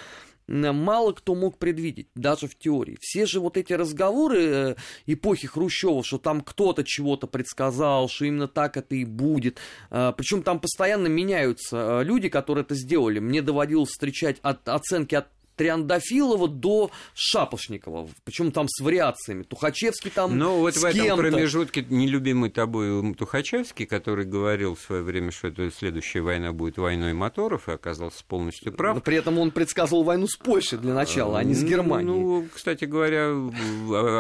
мало 0.48 1.14
кто 1.14 1.36
мог 1.36 1.58
предвидеть, 1.58 2.08
даже 2.16 2.48
в 2.48 2.58
теории. 2.58 2.98
Все 3.00 3.26
же 3.26 3.40
вот 3.40 3.56
эти 3.56 3.74
разговоры 3.74 4.44
э, 4.44 4.76
эпохи 5.06 5.48
Хрущева, 5.48 6.04
что 6.04 6.18
там 6.18 6.42
кто-то 6.42 6.84
чего-то 6.84 7.28
предсказал, 7.28 8.10
что 8.10 8.26
именно 8.26 8.48
так 8.48 8.78
это 8.78 8.96
и 8.96 9.06
будет. 9.06 9.58
Причем 9.90 10.44
там 10.44 10.60
постоянно 10.60 11.08
меняются 11.08 12.02
люди, 12.02 12.30
которые 12.30 12.64
это 12.64 12.76
сделали. 12.76 13.20
Мне 13.20 13.42
доводилось 13.42 13.90
встречать 13.90 14.38
от, 14.42 14.68
оценки 14.68 15.16
от 15.16 15.28
Триандафилова 15.56 16.48
до 16.48 16.92
Шапошникова, 17.14 18.10
причем 18.24 18.52
там 18.52 18.68
с 18.68 18.82
вариациями. 18.82 19.44
Тухачевский 19.44 20.12
там 20.12 20.38
Ну, 20.38 20.60
вот 20.60 20.76
в 20.76 20.84
этом 20.84 21.18
промежутке 21.18 21.86
нелюбимый 21.90 22.50
тобой 22.50 23.14
Тухачевский, 23.14 23.86
который 23.86 24.26
говорил 24.26 24.76
в 24.76 24.80
свое 24.80 25.04
время, 25.04 25.32
что 25.32 25.48
это 25.50 25.70
следующая 25.72 26.22
война 26.22 26.54
будет 26.54 26.78
войной 26.78 27.14
моторов, 27.14 27.70
и 27.70 27.72
оказался 27.72 28.24
полностью 28.26 28.74
прав. 28.74 28.96
Но 28.96 29.02
при 29.02 29.18
этом 29.18 29.38
он 29.40 29.52
предсказывал 29.52 30.04
войну 30.04 30.28
с 30.28 30.36
Польшей 30.36 30.80
для 30.80 30.94
начала, 30.94 31.40
а 31.40 31.44
не 31.44 31.54
с 31.54 31.64
Германией. 31.64 32.10
Ну, 32.10 32.48
кстати 32.54 32.86
говоря, 32.86 33.34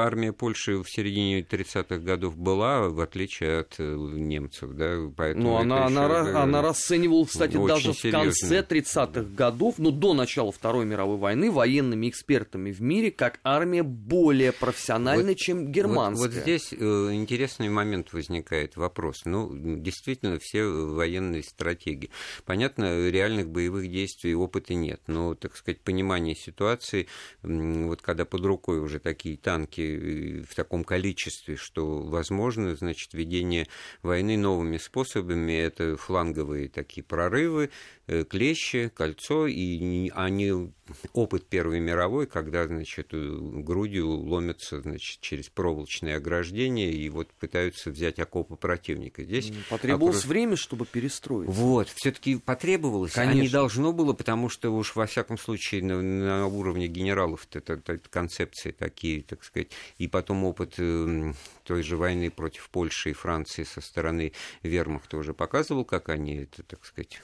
армия 0.03 0.33
Польши 0.33 0.77
в 0.77 0.89
середине 0.89 1.41
30-х 1.41 1.97
годов 1.97 2.37
была, 2.37 2.89
в 2.89 2.99
отличие 2.99 3.59
от 3.59 3.75
э, 3.79 3.95
немцев, 3.95 4.71
да, 4.73 4.97
поэтому... 5.15 5.43
Ну, 5.43 5.55
она, 5.57 5.85
она, 5.85 6.43
она 6.43 6.61
расценивала, 6.61 7.25
кстати, 7.25 7.57
даже 7.65 7.93
в 7.93 8.11
конце 8.11 8.61
30-х 8.61 9.21
годов, 9.35 9.75
ну, 9.77 9.91
до 9.91 10.13
начала 10.13 10.51
Второй 10.51 10.85
мировой 10.85 11.17
войны 11.23 11.49
военными 11.49 12.09
экспертами 12.09 12.71
в 12.71 12.81
мире 12.81 13.09
как 13.09 13.39
армия 13.45 13.81
более 13.81 14.51
профессиональная, 14.51 15.29
вот, 15.33 15.37
чем 15.37 15.71
германская. 15.71 16.27
Вот, 16.27 16.35
вот 16.35 16.43
здесь 16.43 16.73
э, 16.73 16.75
интересный 17.13 17.69
момент 17.69 18.11
возникает, 18.11 18.75
вопрос. 18.75 19.21
Ну, 19.23 19.49
действительно, 19.53 20.37
все 20.37 20.65
военные 20.65 21.41
стратегии. 21.41 22.11
Понятно, 22.43 23.07
реальных 23.09 23.49
боевых 23.49 23.89
действий 23.89 24.35
опыта 24.35 24.73
нет, 24.73 25.01
но, 25.07 25.33
так 25.33 25.55
сказать, 25.55 25.79
понимание 25.79 26.35
ситуации, 26.35 27.07
вот 27.41 28.01
когда 28.01 28.25
под 28.25 28.45
рукой 28.45 28.81
уже 28.81 28.99
такие 28.99 29.37
танки 29.37 29.81
э, 29.81 30.43
в 30.43 30.53
таком 30.55 30.83
количестве, 30.83 31.55
что 31.55 32.01
возможно, 32.01 32.75
значит, 32.75 33.13
ведение 33.13 33.67
войны 34.01 34.35
новыми 34.35 34.77
способами, 34.77 35.53
это 35.53 35.95
фланговые 35.95 36.67
такие 36.67 37.01
прорывы, 37.01 37.69
э, 38.07 38.25
клещи, 38.25 38.91
кольцо, 38.93 39.47
и 39.47 40.09
они 40.13 40.73
опыт 41.13 41.45
Первой 41.47 41.79
мировой, 41.79 42.27
когда, 42.27 42.67
значит, 42.67 43.09
грудью 43.11 44.09
ломятся, 44.09 44.81
значит, 44.81 45.21
через 45.21 45.49
проволочные 45.49 46.17
ограждения 46.17 46.91
и 46.91 47.09
вот 47.09 47.29
пытаются 47.31 47.89
взять 47.89 48.19
окопы 48.19 48.55
противника. 48.55 49.23
Здесь 49.23 49.51
потребовалось 49.69 50.17
окруж... 50.17 50.29
время, 50.29 50.55
чтобы 50.55 50.85
перестроить. 50.85 51.49
Вот, 51.49 51.89
все-таки 51.89 52.37
потребовалось, 52.37 53.13
Конечно. 53.13 53.39
а 53.39 53.43
не 53.43 53.49
должно 53.49 53.93
было, 53.93 54.13
потому 54.13 54.49
что 54.49 54.71
уж 54.71 54.95
во 54.95 55.05
всяком 55.05 55.37
случае 55.37 55.83
на, 55.83 56.01
на 56.01 56.47
уровне 56.47 56.87
генералов 56.87 57.47
это, 57.51 57.73
это, 57.73 57.93
это 57.93 58.09
концепции 58.09 58.71
такие, 58.71 59.23
так 59.23 59.43
сказать, 59.43 59.69
и 59.97 60.07
потом 60.07 60.43
опыт 60.43 60.75
э, 60.77 61.33
той 61.63 61.83
же 61.83 61.97
войны 61.97 62.29
против 62.29 62.69
Польши 62.69 63.11
и 63.11 63.13
Франции 63.13 63.63
со 63.63 63.81
стороны 63.81 64.33
вермахта 64.63 65.17
уже 65.17 65.33
показывал, 65.33 65.85
как 65.85 66.09
они 66.09 66.35
это, 66.37 66.63
так 66.63 66.85
сказать, 66.85 67.21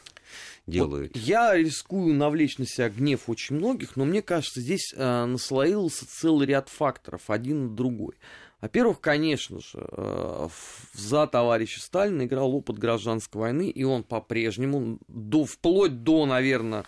делают. 0.67 1.15
Вот 1.15 1.23
я 1.23 1.55
рискую 1.55 2.13
навлечь 2.15 2.57
на 2.57 2.65
себя 2.65 2.89
гнев 2.89 3.21
очень 3.27 3.55
многих, 3.55 3.95
но 3.95 4.05
мне 4.05 4.21
кажется, 4.21 4.61
здесь 4.61 4.93
э, 4.95 5.25
наслоился 5.25 6.05
целый 6.07 6.47
ряд 6.47 6.69
факторов, 6.69 7.29
один 7.29 7.67
на 7.67 7.75
другой. 7.75 8.15
Во-первых, 8.61 8.99
конечно 8.99 9.59
же, 9.61 9.87
э, 9.91 10.49
за 10.93 11.27
товарища 11.27 11.79
Сталина 11.79 12.23
играл 12.25 12.53
опыт 12.53 12.77
гражданской 12.77 13.39
войны, 13.39 13.69
и 13.69 13.83
он 13.83 14.03
по-прежнему, 14.03 14.99
до, 15.07 15.45
вплоть 15.45 16.03
до, 16.03 16.25
наверное, 16.25 16.83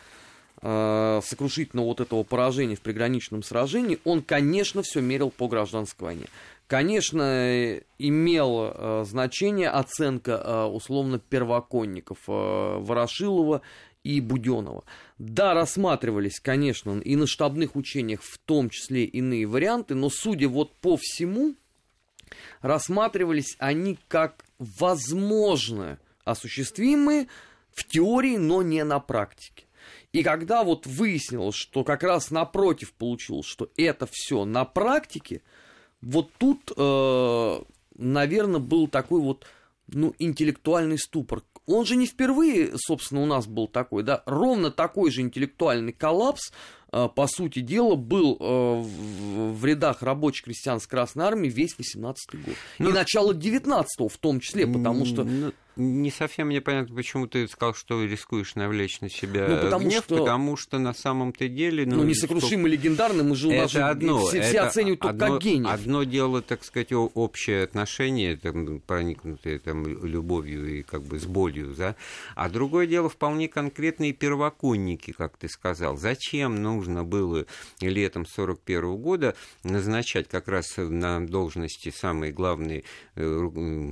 э, 0.62 1.22
сокрушительного 1.24 1.86
вот 1.86 2.02
этого 2.02 2.24
поражения 2.24 2.76
в 2.76 2.82
приграничном 2.82 3.42
сражении, 3.42 4.00
он, 4.04 4.22
конечно, 4.22 4.82
все 4.82 5.00
мерил 5.00 5.30
по 5.30 5.48
гражданской 5.48 6.08
войне. 6.08 6.26
Конечно, 6.72 7.82
имела 8.00 8.74
э, 8.74 9.06
значение 9.06 9.70
оценка 9.70 10.42
э, 10.42 10.64
условно 10.68 11.20
первоконников 11.20 12.20
э, 12.30 12.32
Ворошилова 12.32 13.62
и 14.06 14.22
Буденова. 14.22 14.86
Да, 15.18 15.54
рассматривались, 15.54 16.40
конечно, 16.40 16.98
и 17.02 17.18
на 17.18 17.28
штабных 17.28 17.76
учениях 17.76 18.22
в 18.24 18.38
том 18.38 18.70
числе 18.70 19.04
иные 19.04 19.48
варианты, 19.48 19.96
но 19.96 20.10
судя 20.10 20.48
вот 20.48 20.74
по 20.78 20.96
всему, 20.96 21.56
рассматривались 22.62 23.58
они 23.60 24.00
как 24.08 24.46
возможно 24.58 26.00
осуществимые 26.24 27.28
в 27.74 27.86
теории, 27.86 28.38
но 28.38 28.62
не 28.62 28.86
на 28.86 29.02
практике. 29.02 29.66
И 30.14 30.24
когда 30.24 30.64
вот 30.64 30.88
выяснилось, 30.88 31.56
что 31.56 31.84
как 31.84 32.02
раз 32.04 32.32
напротив 32.32 32.94
получилось, 32.94 33.46
что 33.46 33.70
это 33.76 34.08
все 34.10 34.46
на 34.46 34.64
практике, 34.64 35.42
вот 36.02 36.32
тут, 36.38 36.72
э, 36.76 37.60
наверное, 37.98 38.60
был 38.60 38.88
такой 38.88 39.22
вот 39.22 39.46
ну, 39.88 40.14
интеллектуальный 40.20 40.98
ступор. 40.98 41.44
Он 41.68 41.86
же 41.86 41.96
не 41.96 42.06
впервые, 42.08 42.72
собственно, 42.76 43.22
у 43.22 43.26
нас 43.26 43.48
был 43.48 43.68
такой, 43.68 44.04
да, 44.04 44.24
ровно 44.26 44.72
такой 44.72 45.12
же 45.12 45.22
интеллектуальный 45.22 45.94
коллапс 45.94 46.52
Э, 46.94 47.08
по 47.14 47.28
сути 47.28 47.60
дела, 47.60 47.96
был 47.96 48.38
э, 48.38 48.82
в 49.54 49.66
рядах 49.66 50.02
рабочих 50.02 50.46
крестьян 50.46 50.82
с 50.82 50.88
Красной 50.88 51.26
Армии 51.26 51.50
весь 51.50 51.78
18 51.78 52.44
год. 52.44 52.56
Ну, 52.80 52.90
и 52.90 52.94
начало 52.94 53.34
19 53.34 54.12
в 54.12 54.18
том 54.18 54.40
числе, 54.40 54.68
потому 54.68 55.06
что... 55.06 55.26
Не 55.82 56.12
совсем 56.12 56.48
мне 56.48 56.62
понятно, 56.62 56.96
почему 56.96 57.28
ты 57.28 57.48
сказал, 57.48 57.74
что 57.74 58.04
рискуешь 58.04 58.56
навлечь 58.56 59.02
на 59.02 59.10
себя 59.10 59.48
ну, 59.48 59.58
потому 59.58 59.86
гнев, 59.86 60.04
что... 60.04 60.18
потому 60.18 60.56
что 60.58 60.78
на 60.78 60.94
самом-то 60.94 61.48
деле... 61.48 61.86
Ну, 61.86 61.98
ну 61.98 62.04
несокрушимо 62.04 62.68
что... 62.68 62.68
легендарный, 62.68 63.24
мы 63.24 63.36
же 63.36 63.48
у 63.48 63.52
нас 63.52 63.72
это 63.72 63.90
одно, 63.90 64.26
все, 64.26 64.42
все 64.42 64.60
оценивают 64.62 65.04
одно, 65.04 65.20
только 65.20 65.34
как 65.34 65.42
гений. 65.44 65.70
Одно 65.70 66.04
дело, 66.04 66.42
так 66.42 66.64
сказать, 66.64 66.90
общее 66.92 67.64
отношение, 67.64 68.38
там, 68.38 68.80
проникнутое 68.80 69.60
там, 69.60 69.86
любовью 70.06 70.80
и 70.80 70.84
как 70.84 71.04
бы 71.04 71.20
с 71.20 71.26
болью, 71.26 71.74
да? 71.76 71.96
а 72.36 72.50
другое 72.50 72.88
дело 72.88 73.10
вполне 73.10 73.48
конкретные 73.48 74.14
первоконники, 74.14 75.12
как 75.12 75.38
ты 75.38 75.50
сказал. 75.50 75.98
Зачем 75.98 76.62
нужно 76.62 77.04
было 77.04 77.46
летом 77.80 78.24
1941 78.24 78.98
года 78.98 79.36
назначать 79.64 80.28
как 80.28 80.48
раз 80.48 80.76
на 80.78 81.26
должности 81.26 81.90
самые 81.90 82.32
главные 82.32 82.84
э, 83.16 83.50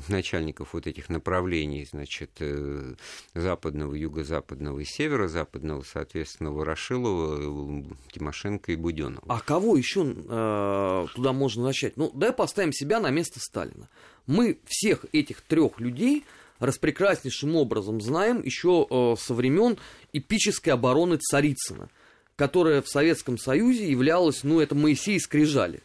начальников 0.08 0.74
вот 0.74 0.88
этих 0.88 1.10
направлений 1.10 1.79
направлений, 1.80 1.86
значит, 1.86 2.32
э, 2.40 2.96
западного, 3.34 3.94
юго-западного 3.96 4.80
и 4.80 4.86
северо-западного, 4.86 5.84
соответственно, 5.84 6.52
Ворошилова, 6.52 7.86
Тимошенко 8.12 8.72
и 8.72 8.76
Буденова. 8.76 9.24
А 9.28 9.40
кого 9.40 9.78
еще 9.78 10.02
э, 10.06 11.08
туда 11.16 11.34
можно 11.34 11.64
начать? 11.64 11.98
Ну, 11.98 12.12
давай 12.14 12.36
поставим 12.36 12.74
себя 12.74 13.00
на 13.00 13.10
место 13.10 13.40
Сталина. 13.40 13.88
Мы 14.26 14.60
всех 14.66 15.06
этих 15.12 15.42
трех 15.42 15.80
людей 15.80 16.26
распрекраснейшим 16.60 17.56
образом 17.56 18.02
знаем 18.02 18.42
еще 18.44 18.86
э, 18.90 19.16
со 19.20 19.34
времен 19.34 19.78
эпической 20.14 20.74
обороны 20.74 21.18
Царицына, 21.18 21.90
которая 22.36 22.82
в 22.82 22.88
Советском 22.88 23.38
Союзе 23.38 23.90
являлась, 23.90 24.44
ну, 24.44 24.60
это 24.60 24.76
Моисей 24.76 25.20
Скрижали 25.20 25.82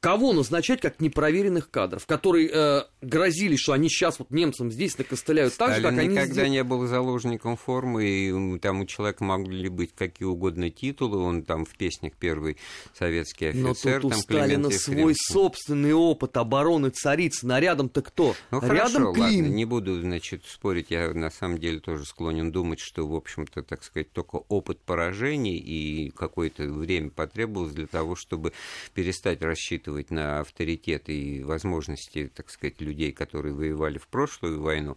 кого 0.00 0.32
назначать 0.32 0.80
как 0.80 1.00
непроверенных 1.00 1.70
кадров, 1.70 2.06
которые 2.06 2.50
э, 2.52 2.82
грозили, 3.00 3.56
что 3.56 3.72
они 3.72 3.88
сейчас 3.88 4.18
вот 4.18 4.30
немцам 4.30 4.70
здесь 4.70 4.98
накостыляют 4.98 5.52
Сталин 5.54 5.74
так 5.74 5.82
же, 5.82 5.88
как 5.88 5.98
они 5.98 6.08
никогда 6.08 6.32
здесь... 6.32 6.50
не 6.50 6.64
был 6.64 6.86
заложником 6.86 7.56
формы, 7.56 8.06
и 8.06 8.58
там 8.58 8.80
у 8.80 8.86
человека 8.86 9.22
могли 9.24 9.68
быть 9.68 9.92
какие 9.94 10.26
угодно 10.26 10.70
титулы, 10.70 11.18
он 11.18 11.42
там 11.42 11.64
в 11.64 11.76
песнях 11.76 12.12
первый 12.18 12.56
советский 12.94 13.46
офицер. 13.46 13.64
Но 13.64 14.00
тут 14.00 14.12
у 14.12 14.16
Сталина 14.16 14.70
свой 14.70 15.14
собственный 15.16 15.92
опыт 15.92 16.36
обороны 16.36 16.90
царицы, 16.90 17.46
нарядом-то 17.46 18.02
кто? 18.02 18.34
Ну, 18.50 18.60
Рядом 18.60 18.68
хорошо, 18.68 19.12
Клим. 19.12 19.24
ладно, 19.24 19.46
не 19.46 19.64
буду, 19.64 20.00
значит, 20.00 20.44
спорить, 20.46 20.90
я 20.90 21.12
на 21.12 21.30
самом 21.30 21.58
деле 21.58 21.80
тоже 21.80 22.04
склонен 22.04 22.50
думать, 22.50 22.80
что, 22.80 23.06
в 23.06 23.14
общем-то, 23.14 23.62
так 23.62 23.84
сказать, 23.84 24.10
только 24.12 24.36
опыт 24.36 24.80
поражений 24.80 25.56
и 25.56 26.10
какое-то 26.10 26.64
время 26.64 27.10
потребовалось 27.10 27.72
для 27.72 27.86
того, 27.86 28.16
чтобы 28.16 28.52
перестать 28.94 29.42
рассчитывать 29.42 30.10
на 30.10 30.40
авторитет 30.40 31.08
и 31.08 31.42
возможности, 31.42 32.30
так 32.34 32.50
сказать, 32.50 32.80
людей, 32.88 33.12
которые 33.12 33.54
воевали 33.54 33.98
в 33.98 34.08
прошлую 34.08 34.60
войну, 34.60 34.96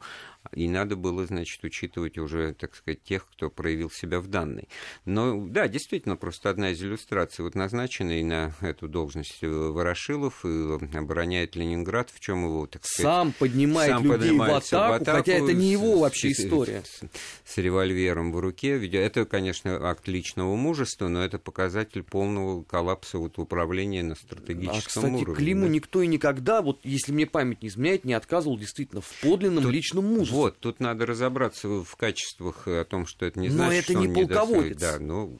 и 0.53 0.67
надо 0.67 0.95
было, 0.95 1.25
значит, 1.25 1.63
учитывать 1.63 2.17
уже, 2.17 2.53
так 2.53 2.75
сказать, 2.75 3.03
тех, 3.03 3.27
кто 3.29 3.49
проявил 3.49 3.91
себя 3.91 4.19
в 4.19 4.27
данной. 4.27 4.67
Но 5.05 5.47
да, 5.47 5.67
действительно, 5.67 6.15
просто 6.15 6.49
одна 6.49 6.71
из 6.71 6.83
иллюстраций, 6.83 7.43
вот 7.43 7.55
назначенный 7.55 8.23
на 8.23 8.53
эту 8.59 8.87
должность 8.87 9.37
э, 9.41 9.47
Ворошилов 9.47 10.43
и 10.43 10.97
обороняет 10.97 11.55
Ленинград, 11.55 12.09
в 12.09 12.19
чем 12.19 12.45
его, 12.45 12.65
так 12.65 12.85
сказать... 12.85 13.03
Сам 13.03 13.33
поднимает 13.33 13.91
сам 13.91 14.11
людей 14.11 14.37
в 14.37 14.41
атаку, 14.41 14.65
в 14.71 15.01
атаку, 15.01 15.17
хотя 15.17 15.33
это 15.33 15.53
не 15.53 15.71
его 15.71 15.99
вообще 15.99 16.31
история. 16.31 16.83
С, 16.85 17.01
с, 17.01 17.53
с 17.53 17.57
револьвером 17.57 18.33
в 18.33 18.39
руке. 18.39 18.83
Это, 18.97 19.25
конечно, 19.25 19.89
акт 19.89 20.07
личного 20.07 20.55
мужества, 20.55 21.07
но 21.07 21.23
это 21.23 21.37
показатель 21.37 22.03
полного 22.03 22.63
коллапса 22.63 23.19
вот 23.19 23.37
управления 23.37 24.03
на 24.03 24.15
стратегическом 24.15 25.03
а, 25.03 25.07
кстати, 25.07 25.21
уровне. 25.21 25.35
Климу 25.35 25.67
да? 25.67 25.69
никто 25.69 26.01
и 26.01 26.07
никогда, 26.07 26.61
вот 26.61 26.79
если 26.83 27.11
мне 27.11 27.27
память 27.27 27.61
не 27.61 27.69
изменяет, 27.69 27.80
не 28.03 28.13
отказывал 28.13 28.57
действительно 28.57 29.01
в 29.01 29.09
подлинном 29.21 29.63
Тут... 29.63 29.73
личном 29.73 30.05
мужестве. 30.05 30.37
Вот, 30.37 30.59
тут 30.59 30.79
надо 30.79 31.05
разобраться 31.05 31.67
в 31.67 31.95
качествах 31.95 32.67
о 32.67 32.85
том, 32.85 33.05
что 33.05 33.25
это 33.25 33.39
не 33.39 33.49
значит, 33.49 33.89
Но 33.89 33.95
это 33.95 34.07
не 34.07 34.13
полководец. 34.13 34.79
Да, 34.79 34.99
ну, 34.99 35.37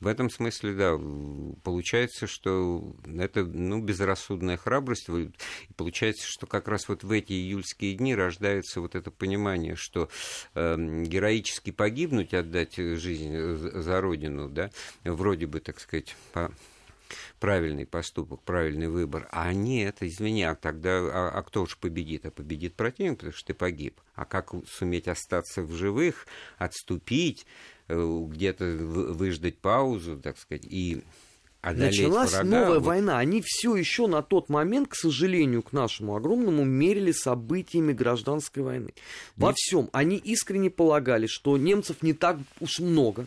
в 0.00 0.08
этом 0.08 0.28
смысле, 0.28 0.74
да, 0.74 1.00
получается, 1.62 2.26
что 2.26 2.94
это, 3.18 3.44
ну, 3.44 3.80
безрассудная 3.80 4.58
храбрость. 4.58 5.08
И 5.08 5.30
получается, 5.74 6.26
что 6.26 6.46
как 6.46 6.68
раз 6.68 6.88
вот 6.88 7.02
в 7.02 7.10
эти 7.10 7.32
июльские 7.32 7.94
дни 7.94 8.14
рождается 8.14 8.82
вот 8.82 8.94
это 8.94 9.10
понимание, 9.10 9.74
что 9.74 10.10
э, 10.54 10.76
героически 11.04 11.70
погибнуть, 11.70 12.34
отдать 12.34 12.76
жизнь 12.76 13.34
за 13.34 14.00
Родину, 14.00 14.50
да, 14.50 14.70
вроде 15.04 15.46
бы, 15.46 15.60
так 15.60 15.80
сказать, 15.80 16.14
по 16.32 16.52
правильный 17.40 17.86
поступок, 17.86 18.42
правильный 18.42 18.88
выбор. 18.88 19.28
А 19.32 19.52
нет, 19.52 19.98
извини, 20.00 20.42
а 20.42 20.54
тогда, 20.54 20.98
а, 20.98 21.30
а 21.34 21.42
кто 21.42 21.66
же 21.66 21.76
победит? 21.80 22.26
А 22.26 22.30
победит 22.30 22.74
противник, 22.74 23.18
потому 23.18 23.32
что 23.32 23.46
ты 23.48 23.54
погиб. 23.54 24.00
А 24.14 24.24
как 24.24 24.52
суметь 24.66 25.08
остаться 25.08 25.62
в 25.62 25.72
живых, 25.72 26.26
отступить, 26.58 27.46
э, 27.88 28.24
где-то 28.28 28.64
выждать 28.64 29.58
паузу, 29.58 30.18
так 30.18 30.38
сказать, 30.38 30.64
и 30.64 31.02
Началась 31.62 32.30
врага, 32.30 32.48
новая 32.48 32.78
вот... 32.78 32.86
война. 32.86 33.18
Они 33.18 33.42
все 33.44 33.74
еще 33.74 34.06
на 34.06 34.22
тот 34.22 34.48
момент, 34.48 34.88
к 34.88 34.94
сожалению, 34.94 35.62
к 35.62 35.72
нашему 35.72 36.14
огромному, 36.14 36.64
мерили 36.64 37.10
событиями 37.10 37.92
гражданской 37.92 38.62
войны. 38.62 38.94
Во 39.36 39.52
всем. 39.52 39.88
Они 39.92 40.16
искренне 40.16 40.70
полагали, 40.70 41.26
что 41.26 41.56
немцев 41.56 42.02
не 42.02 42.12
так 42.12 42.38
уж 42.60 42.78
много 42.78 43.26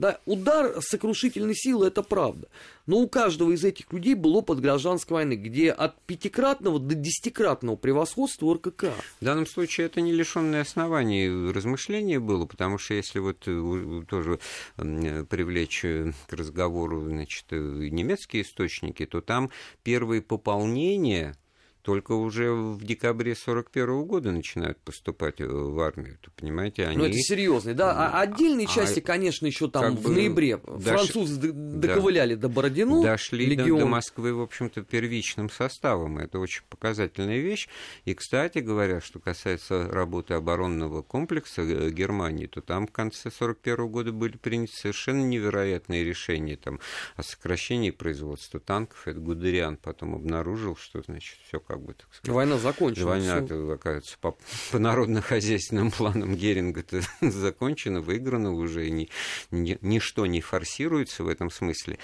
Да, 0.00 0.18
удар 0.24 0.76
сокрушительной 0.80 1.54
силы 1.54 1.88
это 1.88 2.02
правда. 2.02 2.48
Но 2.86 3.00
у 3.00 3.06
каждого 3.06 3.50
из 3.50 3.62
этих 3.64 3.92
людей 3.92 4.14
был 4.14 4.34
опыт 4.34 4.58
гражданской 4.58 5.16
войны, 5.16 5.34
где 5.34 5.70
от 5.70 6.00
пятикратного 6.06 6.80
до 6.80 6.94
десятикратного 6.94 7.76
превосходства 7.76 8.54
РКК. 8.54 8.84
В 9.20 9.24
данном 9.24 9.46
случае 9.46 9.88
это 9.88 10.00
не 10.00 10.12
лишенное 10.12 10.62
оснований 10.62 11.28
размышления 11.52 12.18
было, 12.18 12.46
потому 12.46 12.78
что 12.78 12.94
если 12.94 13.18
вот 13.18 13.42
э, 13.46 14.02
тоже 14.08 14.38
привлечь 14.78 15.84
э, 15.84 16.12
к 16.28 16.32
разговору 16.32 17.02
значит, 17.02 17.44
э, 17.50 17.58
немецкие 17.58 18.44
источники, 18.44 19.04
то 19.04 19.20
там 19.20 19.50
первые 19.82 20.22
пополнения 20.22 21.36
только 21.82 22.12
уже 22.12 22.52
в 22.52 22.84
декабре 22.84 23.34
41 23.34 24.04
года 24.04 24.32
начинают 24.32 24.78
поступать 24.78 25.40
в 25.40 25.80
армию. 25.80 26.18
То, 26.20 26.30
понимаете, 26.36 26.86
они... 26.86 26.98
Ну, 26.98 27.04
это 27.04 27.18
серьезно, 27.18 27.74
да. 27.74 27.92
А 27.92 28.20
отдельные 28.20 28.66
а 28.66 28.70
части, 28.70 29.00
а, 29.00 29.02
конечно, 29.02 29.46
еще 29.46 29.68
там 29.68 29.96
в 29.96 30.10
ноябре 30.10 30.58
дош... 30.58 30.82
французы 30.82 31.52
доковыляли 31.52 32.34
да. 32.34 32.42
до 32.42 32.48
Бородино. 32.48 33.02
Дошли 33.02 33.46
легион. 33.46 33.78
до, 33.78 33.84
до 33.84 33.86
Москвы, 33.86 34.34
в 34.34 34.40
общем-то, 34.40 34.82
первичным 34.82 35.50
составом. 35.50 36.18
Это 36.18 36.38
очень 36.38 36.62
показательная 36.68 37.38
вещь. 37.38 37.68
И, 38.04 38.14
кстати 38.14 38.58
говоря, 38.58 39.00
что 39.00 39.18
касается 39.18 39.88
работы 39.90 40.34
оборонного 40.34 41.02
комплекса 41.02 41.62
э, 41.62 41.90
Германии, 41.90 42.46
то 42.46 42.60
там 42.60 42.86
в 42.86 42.92
конце 42.92 43.30
41 43.30 43.88
года 43.88 44.12
были 44.12 44.36
приняты 44.36 44.74
совершенно 44.74 45.24
невероятные 45.24 46.04
решения 46.04 46.56
там, 46.56 46.80
о 47.16 47.22
сокращении 47.22 47.90
производства 47.90 48.60
танков. 48.60 49.06
Это 49.06 49.18
Гудериан 49.20 49.76
потом 49.76 50.14
обнаружил, 50.14 50.76
что, 50.76 51.02
значит, 51.02 51.38
все 51.46 51.60
как 51.70 51.82
бы, 51.82 51.94
так 51.94 52.12
сказать. 52.12 52.34
Война 52.34 52.58
закончена. 52.58 53.06
Война, 53.06 53.36
оказывается, 53.36 54.18
по, 54.20 54.36
по 54.72 54.78
народно-хозяйственным 54.80 55.90
планам 55.96 56.34
Геринга-то 56.34 57.00
закончена, 57.20 58.00
выиграна 58.00 58.52
уже, 58.52 58.88
и 58.88 58.90
ни, 58.90 59.08
ни, 59.52 59.78
ничто 59.80 60.26
не 60.26 60.40
форсируется 60.40 61.22
в 61.22 61.28
этом 61.28 61.48
смысле. 61.48 61.98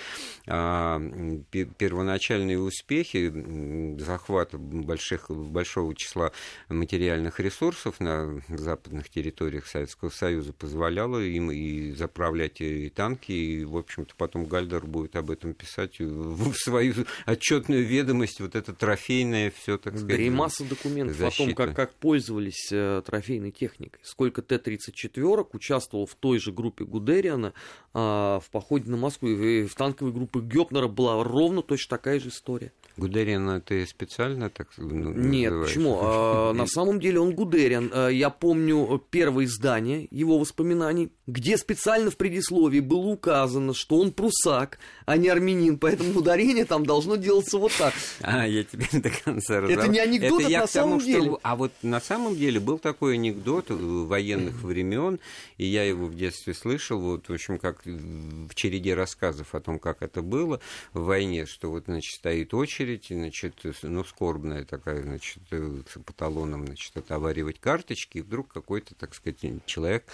А, 0.46 1.00
первоначальные 1.50 2.60
успехи 2.60 3.32
захвата 3.98 4.56
больших, 4.56 5.30
большого 5.30 5.96
числа 5.96 6.30
материальных 6.68 7.40
ресурсов 7.40 7.98
на 7.98 8.40
западных 8.48 9.10
территориях 9.10 9.66
Советского 9.66 10.10
Союза 10.10 10.52
позволяло 10.52 11.18
им 11.18 11.50
и 11.50 11.90
заправлять 11.90 12.60
и 12.60 12.88
танки, 12.88 13.32
и, 13.32 13.64
в 13.64 13.76
общем-то, 13.76 14.14
потом 14.16 14.44
Гальдер 14.44 14.86
будет 14.86 15.16
об 15.16 15.32
этом 15.32 15.54
писать 15.54 15.98
в 15.98 16.54
свою 16.54 16.94
отчетную 17.24 17.84
ведомость, 17.84 18.40
вот 18.40 18.54
это 18.54 18.72
трофейное 18.72 19.50
все, 19.60 19.78
так 19.78 19.94
сказать. 19.94 20.16
Да 20.16 20.22
и 20.22 20.30
масса 20.30 20.64
документов 20.64 21.16
защита. 21.16 21.42
о 21.42 21.46
том, 21.46 21.54
как, 21.54 21.76
как 21.76 21.94
пользовались 21.94 22.68
э, 22.70 23.02
трофейной 23.04 23.50
техникой. 23.50 24.00
Сколько 24.02 24.42
Т-34 24.42 25.48
участвовал 25.52 26.06
в 26.06 26.14
той 26.14 26.38
же 26.38 26.52
группе 26.52 26.84
Гудериана 26.84 27.52
э, 27.94 27.98
в 27.98 28.44
походе 28.50 28.90
на 28.90 28.96
Москву. 28.96 29.28
И 29.28 29.66
в 29.66 29.74
танковой 29.74 30.12
группе 30.12 30.40
Гёпнера 30.40 30.88
была 30.88 31.22
ровно 31.22 31.62
точно 31.62 31.96
такая 31.96 32.20
же 32.20 32.28
история. 32.28 32.72
Гудериан 32.96 33.60
ты 33.60 33.86
специально 33.86 34.48
так 34.48 34.68
ну, 34.78 35.12
Нет, 35.12 35.50
называешь? 35.50 35.68
почему? 35.68 36.00
А, 36.06 36.52
на 36.52 36.66
самом 36.66 37.00
деле 37.00 37.20
он 37.20 37.34
Гудериан. 37.34 37.90
А, 37.92 38.08
я 38.08 38.30
помню 38.30 39.02
первое 39.10 39.44
издание 39.44 40.08
его 40.10 40.38
воспоминаний, 40.38 41.10
где 41.26 41.58
специально 41.58 42.10
в 42.10 42.16
предисловии 42.16 42.80
было 42.80 43.06
указано, 43.06 43.74
что 43.74 43.98
он 43.98 44.12
прусак, 44.12 44.78
а 45.04 45.16
не 45.16 45.28
армянин, 45.28 45.78
поэтому 45.78 46.18
ударение 46.18 46.64
там 46.64 46.86
должно 46.86 47.16
делаться 47.16 47.58
вот 47.58 47.72
так. 47.76 47.94
А, 48.22 48.46
я 48.46 48.64
тебе 48.64 48.86
до 48.92 49.10
конца 49.10 49.60
разобрал. 49.60 49.84
Это 49.84 49.88
не 49.88 49.98
анекдот, 49.98 50.42
это 50.42 50.60
на 50.60 50.66
самом 50.66 50.98
тому, 50.98 51.02
деле. 51.02 51.24
Что... 51.24 51.40
А 51.42 51.56
вот 51.56 51.72
на 51.82 52.00
самом 52.00 52.36
деле 52.36 52.60
был 52.60 52.78
такой 52.78 53.14
анекдот 53.14 53.66
военных 53.68 54.62
времен, 54.62 55.20
и 55.58 55.66
я 55.66 55.84
его 55.84 56.06
в 56.06 56.14
детстве 56.14 56.54
слышал, 56.54 56.98
вот, 56.98 57.28
в 57.28 57.32
общем, 57.32 57.58
как 57.58 57.84
в 57.84 58.54
череде 58.54 58.94
рассказов 58.94 59.54
о 59.54 59.60
том, 59.60 59.78
как 59.78 60.02
это 60.02 60.22
было 60.22 60.60
в 60.92 61.04
войне, 61.04 61.46
что 61.46 61.70
вот, 61.70 61.84
значит, 61.86 62.14
стоит 62.14 62.54
очередь, 62.54 62.85
очередь, 62.86 63.06
значит, 63.08 63.54
ну, 63.82 64.04
скорбная 64.04 64.64
такая, 64.64 65.02
значит, 65.02 65.42
э, 65.50 65.82
по 66.04 66.12
талонам, 66.12 66.66
значит, 66.66 66.96
отоваривать 66.96 67.60
карточки, 67.60 68.18
и 68.18 68.20
вдруг 68.22 68.48
какой-то, 68.52 68.94
так 68.94 69.14
сказать, 69.14 69.38
человек 69.66 70.04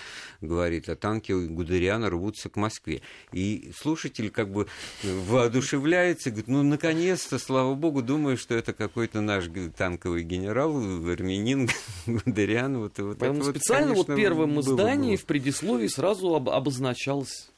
говорит, 0.40 0.88
а 0.88 0.96
танки 0.96 1.32
Гудериана 1.32 2.11
рвутся 2.11 2.48
к 2.48 2.56
Москве. 2.56 3.02
И 3.32 3.72
слушатель 3.76 4.30
как 4.30 4.50
бы 4.50 4.66
воодушевляется, 5.02 6.30
говорит, 6.30 6.48
ну, 6.48 6.62
наконец-то, 6.62 7.38
слава 7.38 7.74
богу, 7.74 8.02
думаю, 8.02 8.37
что 8.37 8.54
это 8.54 8.72
какой-то 8.72 9.20
наш 9.20 9.44
танковый 9.76 10.22
генерал, 10.22 10.76
армянин 10.76 11.68
Гудериан. 12.06 12.78
Вот, 12.78 12.98
вот 12.98 13.18
Поэтому 13.18 13.42
это 13.42 13.50
специально 13.50 13.94
вот, 13.94 14.06
конечно, 14.06 14.14
вот 14.14 14.18
в 14.18 14.22
первом 14.22 14.61
издании, 14.61 15.16
в 15.16 15.24
предисловии 15.24 15.88
сразу 15.88 16.35
об, 16.35 16.48
обозначалось. 16.48 17.50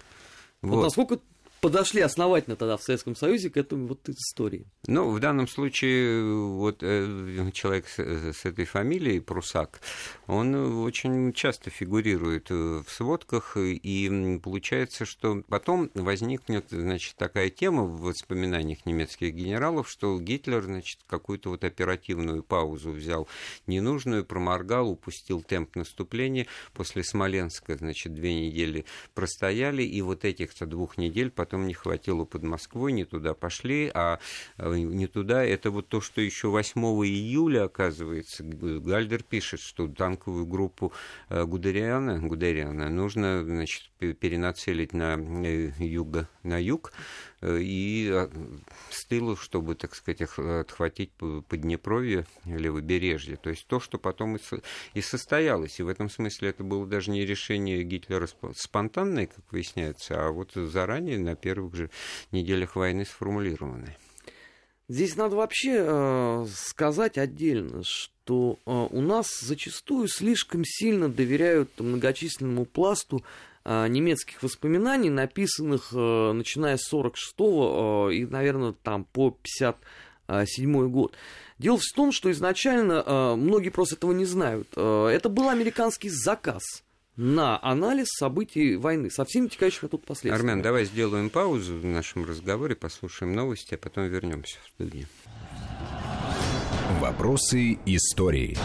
Вот. 0.63 0.77
вот 0.77 0.83
насколько 0.85 1.19
подошли 1.65 2.03
основательно 2.03 2.57
тогда 2.57 2.77
в 2.77 2.83
Советском 2.83 3.17
Союзе 3.17 3.49
к 3.49 3.57
этой 3.57 3.79
вот 3.79 4.07
истории. 4.11 4.67
Ну, 4.87 5.11
в 5.13 5.19
данном 5.19 5.49
случае 5.49 6.23
вот 6.23 6.83
э, 6.83 7.51
человек 7.55 7.89
с, 7.89 7.99
с 7.99 8.45
этой 8.45 8.67
фамилией, 8.67 9.21
Прусак, 9.21 9.81
он 10.27 10.55
очень 10.85 11.33
часто 11.33 11.71
фигурирует 11.71 12.51
э, 12.51 12.83
в 12.87 12.91
сводках, 12.91 13.57
и 13.57 14.41
получается, 14.43 15.07
что 15.07 15.43
потом 15.49 15.91
возникнет, 15.95 16.67
значит, 16.69 17.17
такая 17.17 17.49
тема 17.49 17.85
в 17.85 18.03
воспоминаниях 18.03 18.85
немецких 18.85 19.33
генералов, 19.33 19.89
что 19.89 20.21
Гитлер, 20.21 20.65
значит, 20.65 21.01
какую-то 21.07 21.49
вот 21.49 21.65
оперативную 21.65 22.43
паузу 22.43 22.91
взял 22.91 23.27
ненужную, 23.67 24.27
проморгал, 24.27 24.91
упустил 24.91 25.41
темп 25.41 25.77
наступления. 25.77 26.47
После 26.75 27.03
Смоленска, 27.03 27.75
значит, 27.77 28.13
две 28.13 28.35
недели 28.35 28.85
простояли, 29.15 29.83
и 29.83 30.03
вот 30.03 30.27
этих-то 30.27 30.67
двух 30.67 30.99
недель 30.99 31.31
потом 31.31 31.54
потом 31.55 31.69
не 31.69 31.75
хватило 31.75 32.25
под 32.25 32.43
Москвой, 32.43 32.91
не 32.91 33.05
туда 33.05 33.33
пошли, 33.33 33.89
а 33.95 34.19
э, 34.59 34.77
не 34.77 35.07
туда. 35.07 35.45
Это 35.45 35.71
вот 35.71 35.89
то, 35.89 36.01
что 36.01 36.21
еще 36.21 36.49
8 36.49 36.81
июля, 37.07 37.65
оказывается, 37.65 38.43
Гальдер 38.43 39.23
пишет, 39.23 39.61
что 39.61 39.87
танковую 39.87 40.47
группу 40.47 40.93
э, 41.29 41.45
Гудериана, 41.45 42.19
Гудериана 42.19 42.91
нужно 42.91 43.45
значит, 43.45 43.89
перенацелить 43.99 44.93
на, 44.95 45.17
э, 45.17 45.71
юго, 45.79 46.29
на 46.43 46.61
юг, 46.61 46.93
и 47.45 48.09
а, 48.11 48.31
с 48.91 49.05
тылу, 49.07 49.37
чтобы, 49.37 49.75
так 49.75 49.95
сказать, 49.95 50.23
отхватить 50.23 51.11
Поднепровье, 51.49 52.27
левобережье. 52.45 53.37
То 53.37 53.51
есть 53.51 53.67
то, 53.67 53.81
что 53.81 53.99
потом 53.99 54.39
и 54.95 55.01
состоялось. 55.01 55.79
И 55.81 55.83
в 55.83 55.89
этом 55.89 56.09
смысле 56.09 56.51
это 56.51 56.65
было 56.65 56.87
даже 56.87 57.11
не 57.11 57.25
решение 57.27 57.83
Гитлера 57.83 58.29
спонтанное, 58.55 59.27
как 59.27 59.45
выясняется, 59.51 60.27
а 60.27 60.31
вот 60.31 60.53
заранее, 60.55 61.19
на 61.19 61.37
первых 61.37 61.75
же 61.75 61.91
неделях 62.33 62.77
войны 62.77 63.05
сформулированное. 63.05 63.97
Здесь 64.89 65.17
надо 65.17 65.37
вообще 65.37 65.77
э, 65.79 66.47
сказать 66.55 67.17
отдельно, 67.17 67.83
что 67.85 68.59
э, 68.67 68.71
у 68.71 69.01
нас 69.01 69.29
зачастую 69.41 70.09
слишком 70.09 70.63
сильно 70.65 71.09
доверяют 71.09 71.81
многочисленному 71.81 72.67
пласту 72.67 73.25
Э, 73.25 73.54
немецких 73.65 74.43
воспоминаний, 74.43 75.11
написанных 75.11 75.89
э, 75.93 76.33
начиная 76.33 76.77
с 76.77 76.93
46-го 76.93 78.11
э, 78.11 78.15
и, 78.15 78.27
наверное, 78.27 78.73
там 78.73 79.05
по 79.05 79.31
57 79.31 80.89
год. 80.89 81.15
Дело 81.59 81.79
в 81.79 81.97
том, 81.97 82.13
что 82.13 82.31
изначально 82.31 83.37
многие 83.37 83.69
просто 83.71 83.95
этого 83.95 84.13
не 84.13 84.25
знают. 84.25 84.69
Это 84.77 85.29
был 85.29 85.49
американский 85.49 86.09
заказ 86.09 86.63
на 87.17 87.63
анализ 87.63 88.09
событий 88.09 88.77
войны 88.77 89.11
со 89.11 89.25
всеми 89.25 89.49
текающими 89.49 89.89
тут 89.89 90.05
последствиями. 90.05 90.51
Армен, 90.51 90.63
давай 90.63 90.85
сделаем 90.85 91.31
паузу 91.31 91.79
в 91.79 91.85
нашем 91.85 92.25
разговоре, 92.25 92.75
послушаем 92.75 93.35
новости, 93.35 93.75
а 93.75 93.79
потом 93.79 94.09
вернемся 94.09 94.59
в 94.65 94.69
студию. 94.69 95.07
Вопросы 97.01 97.79
истории. 97.87 98.57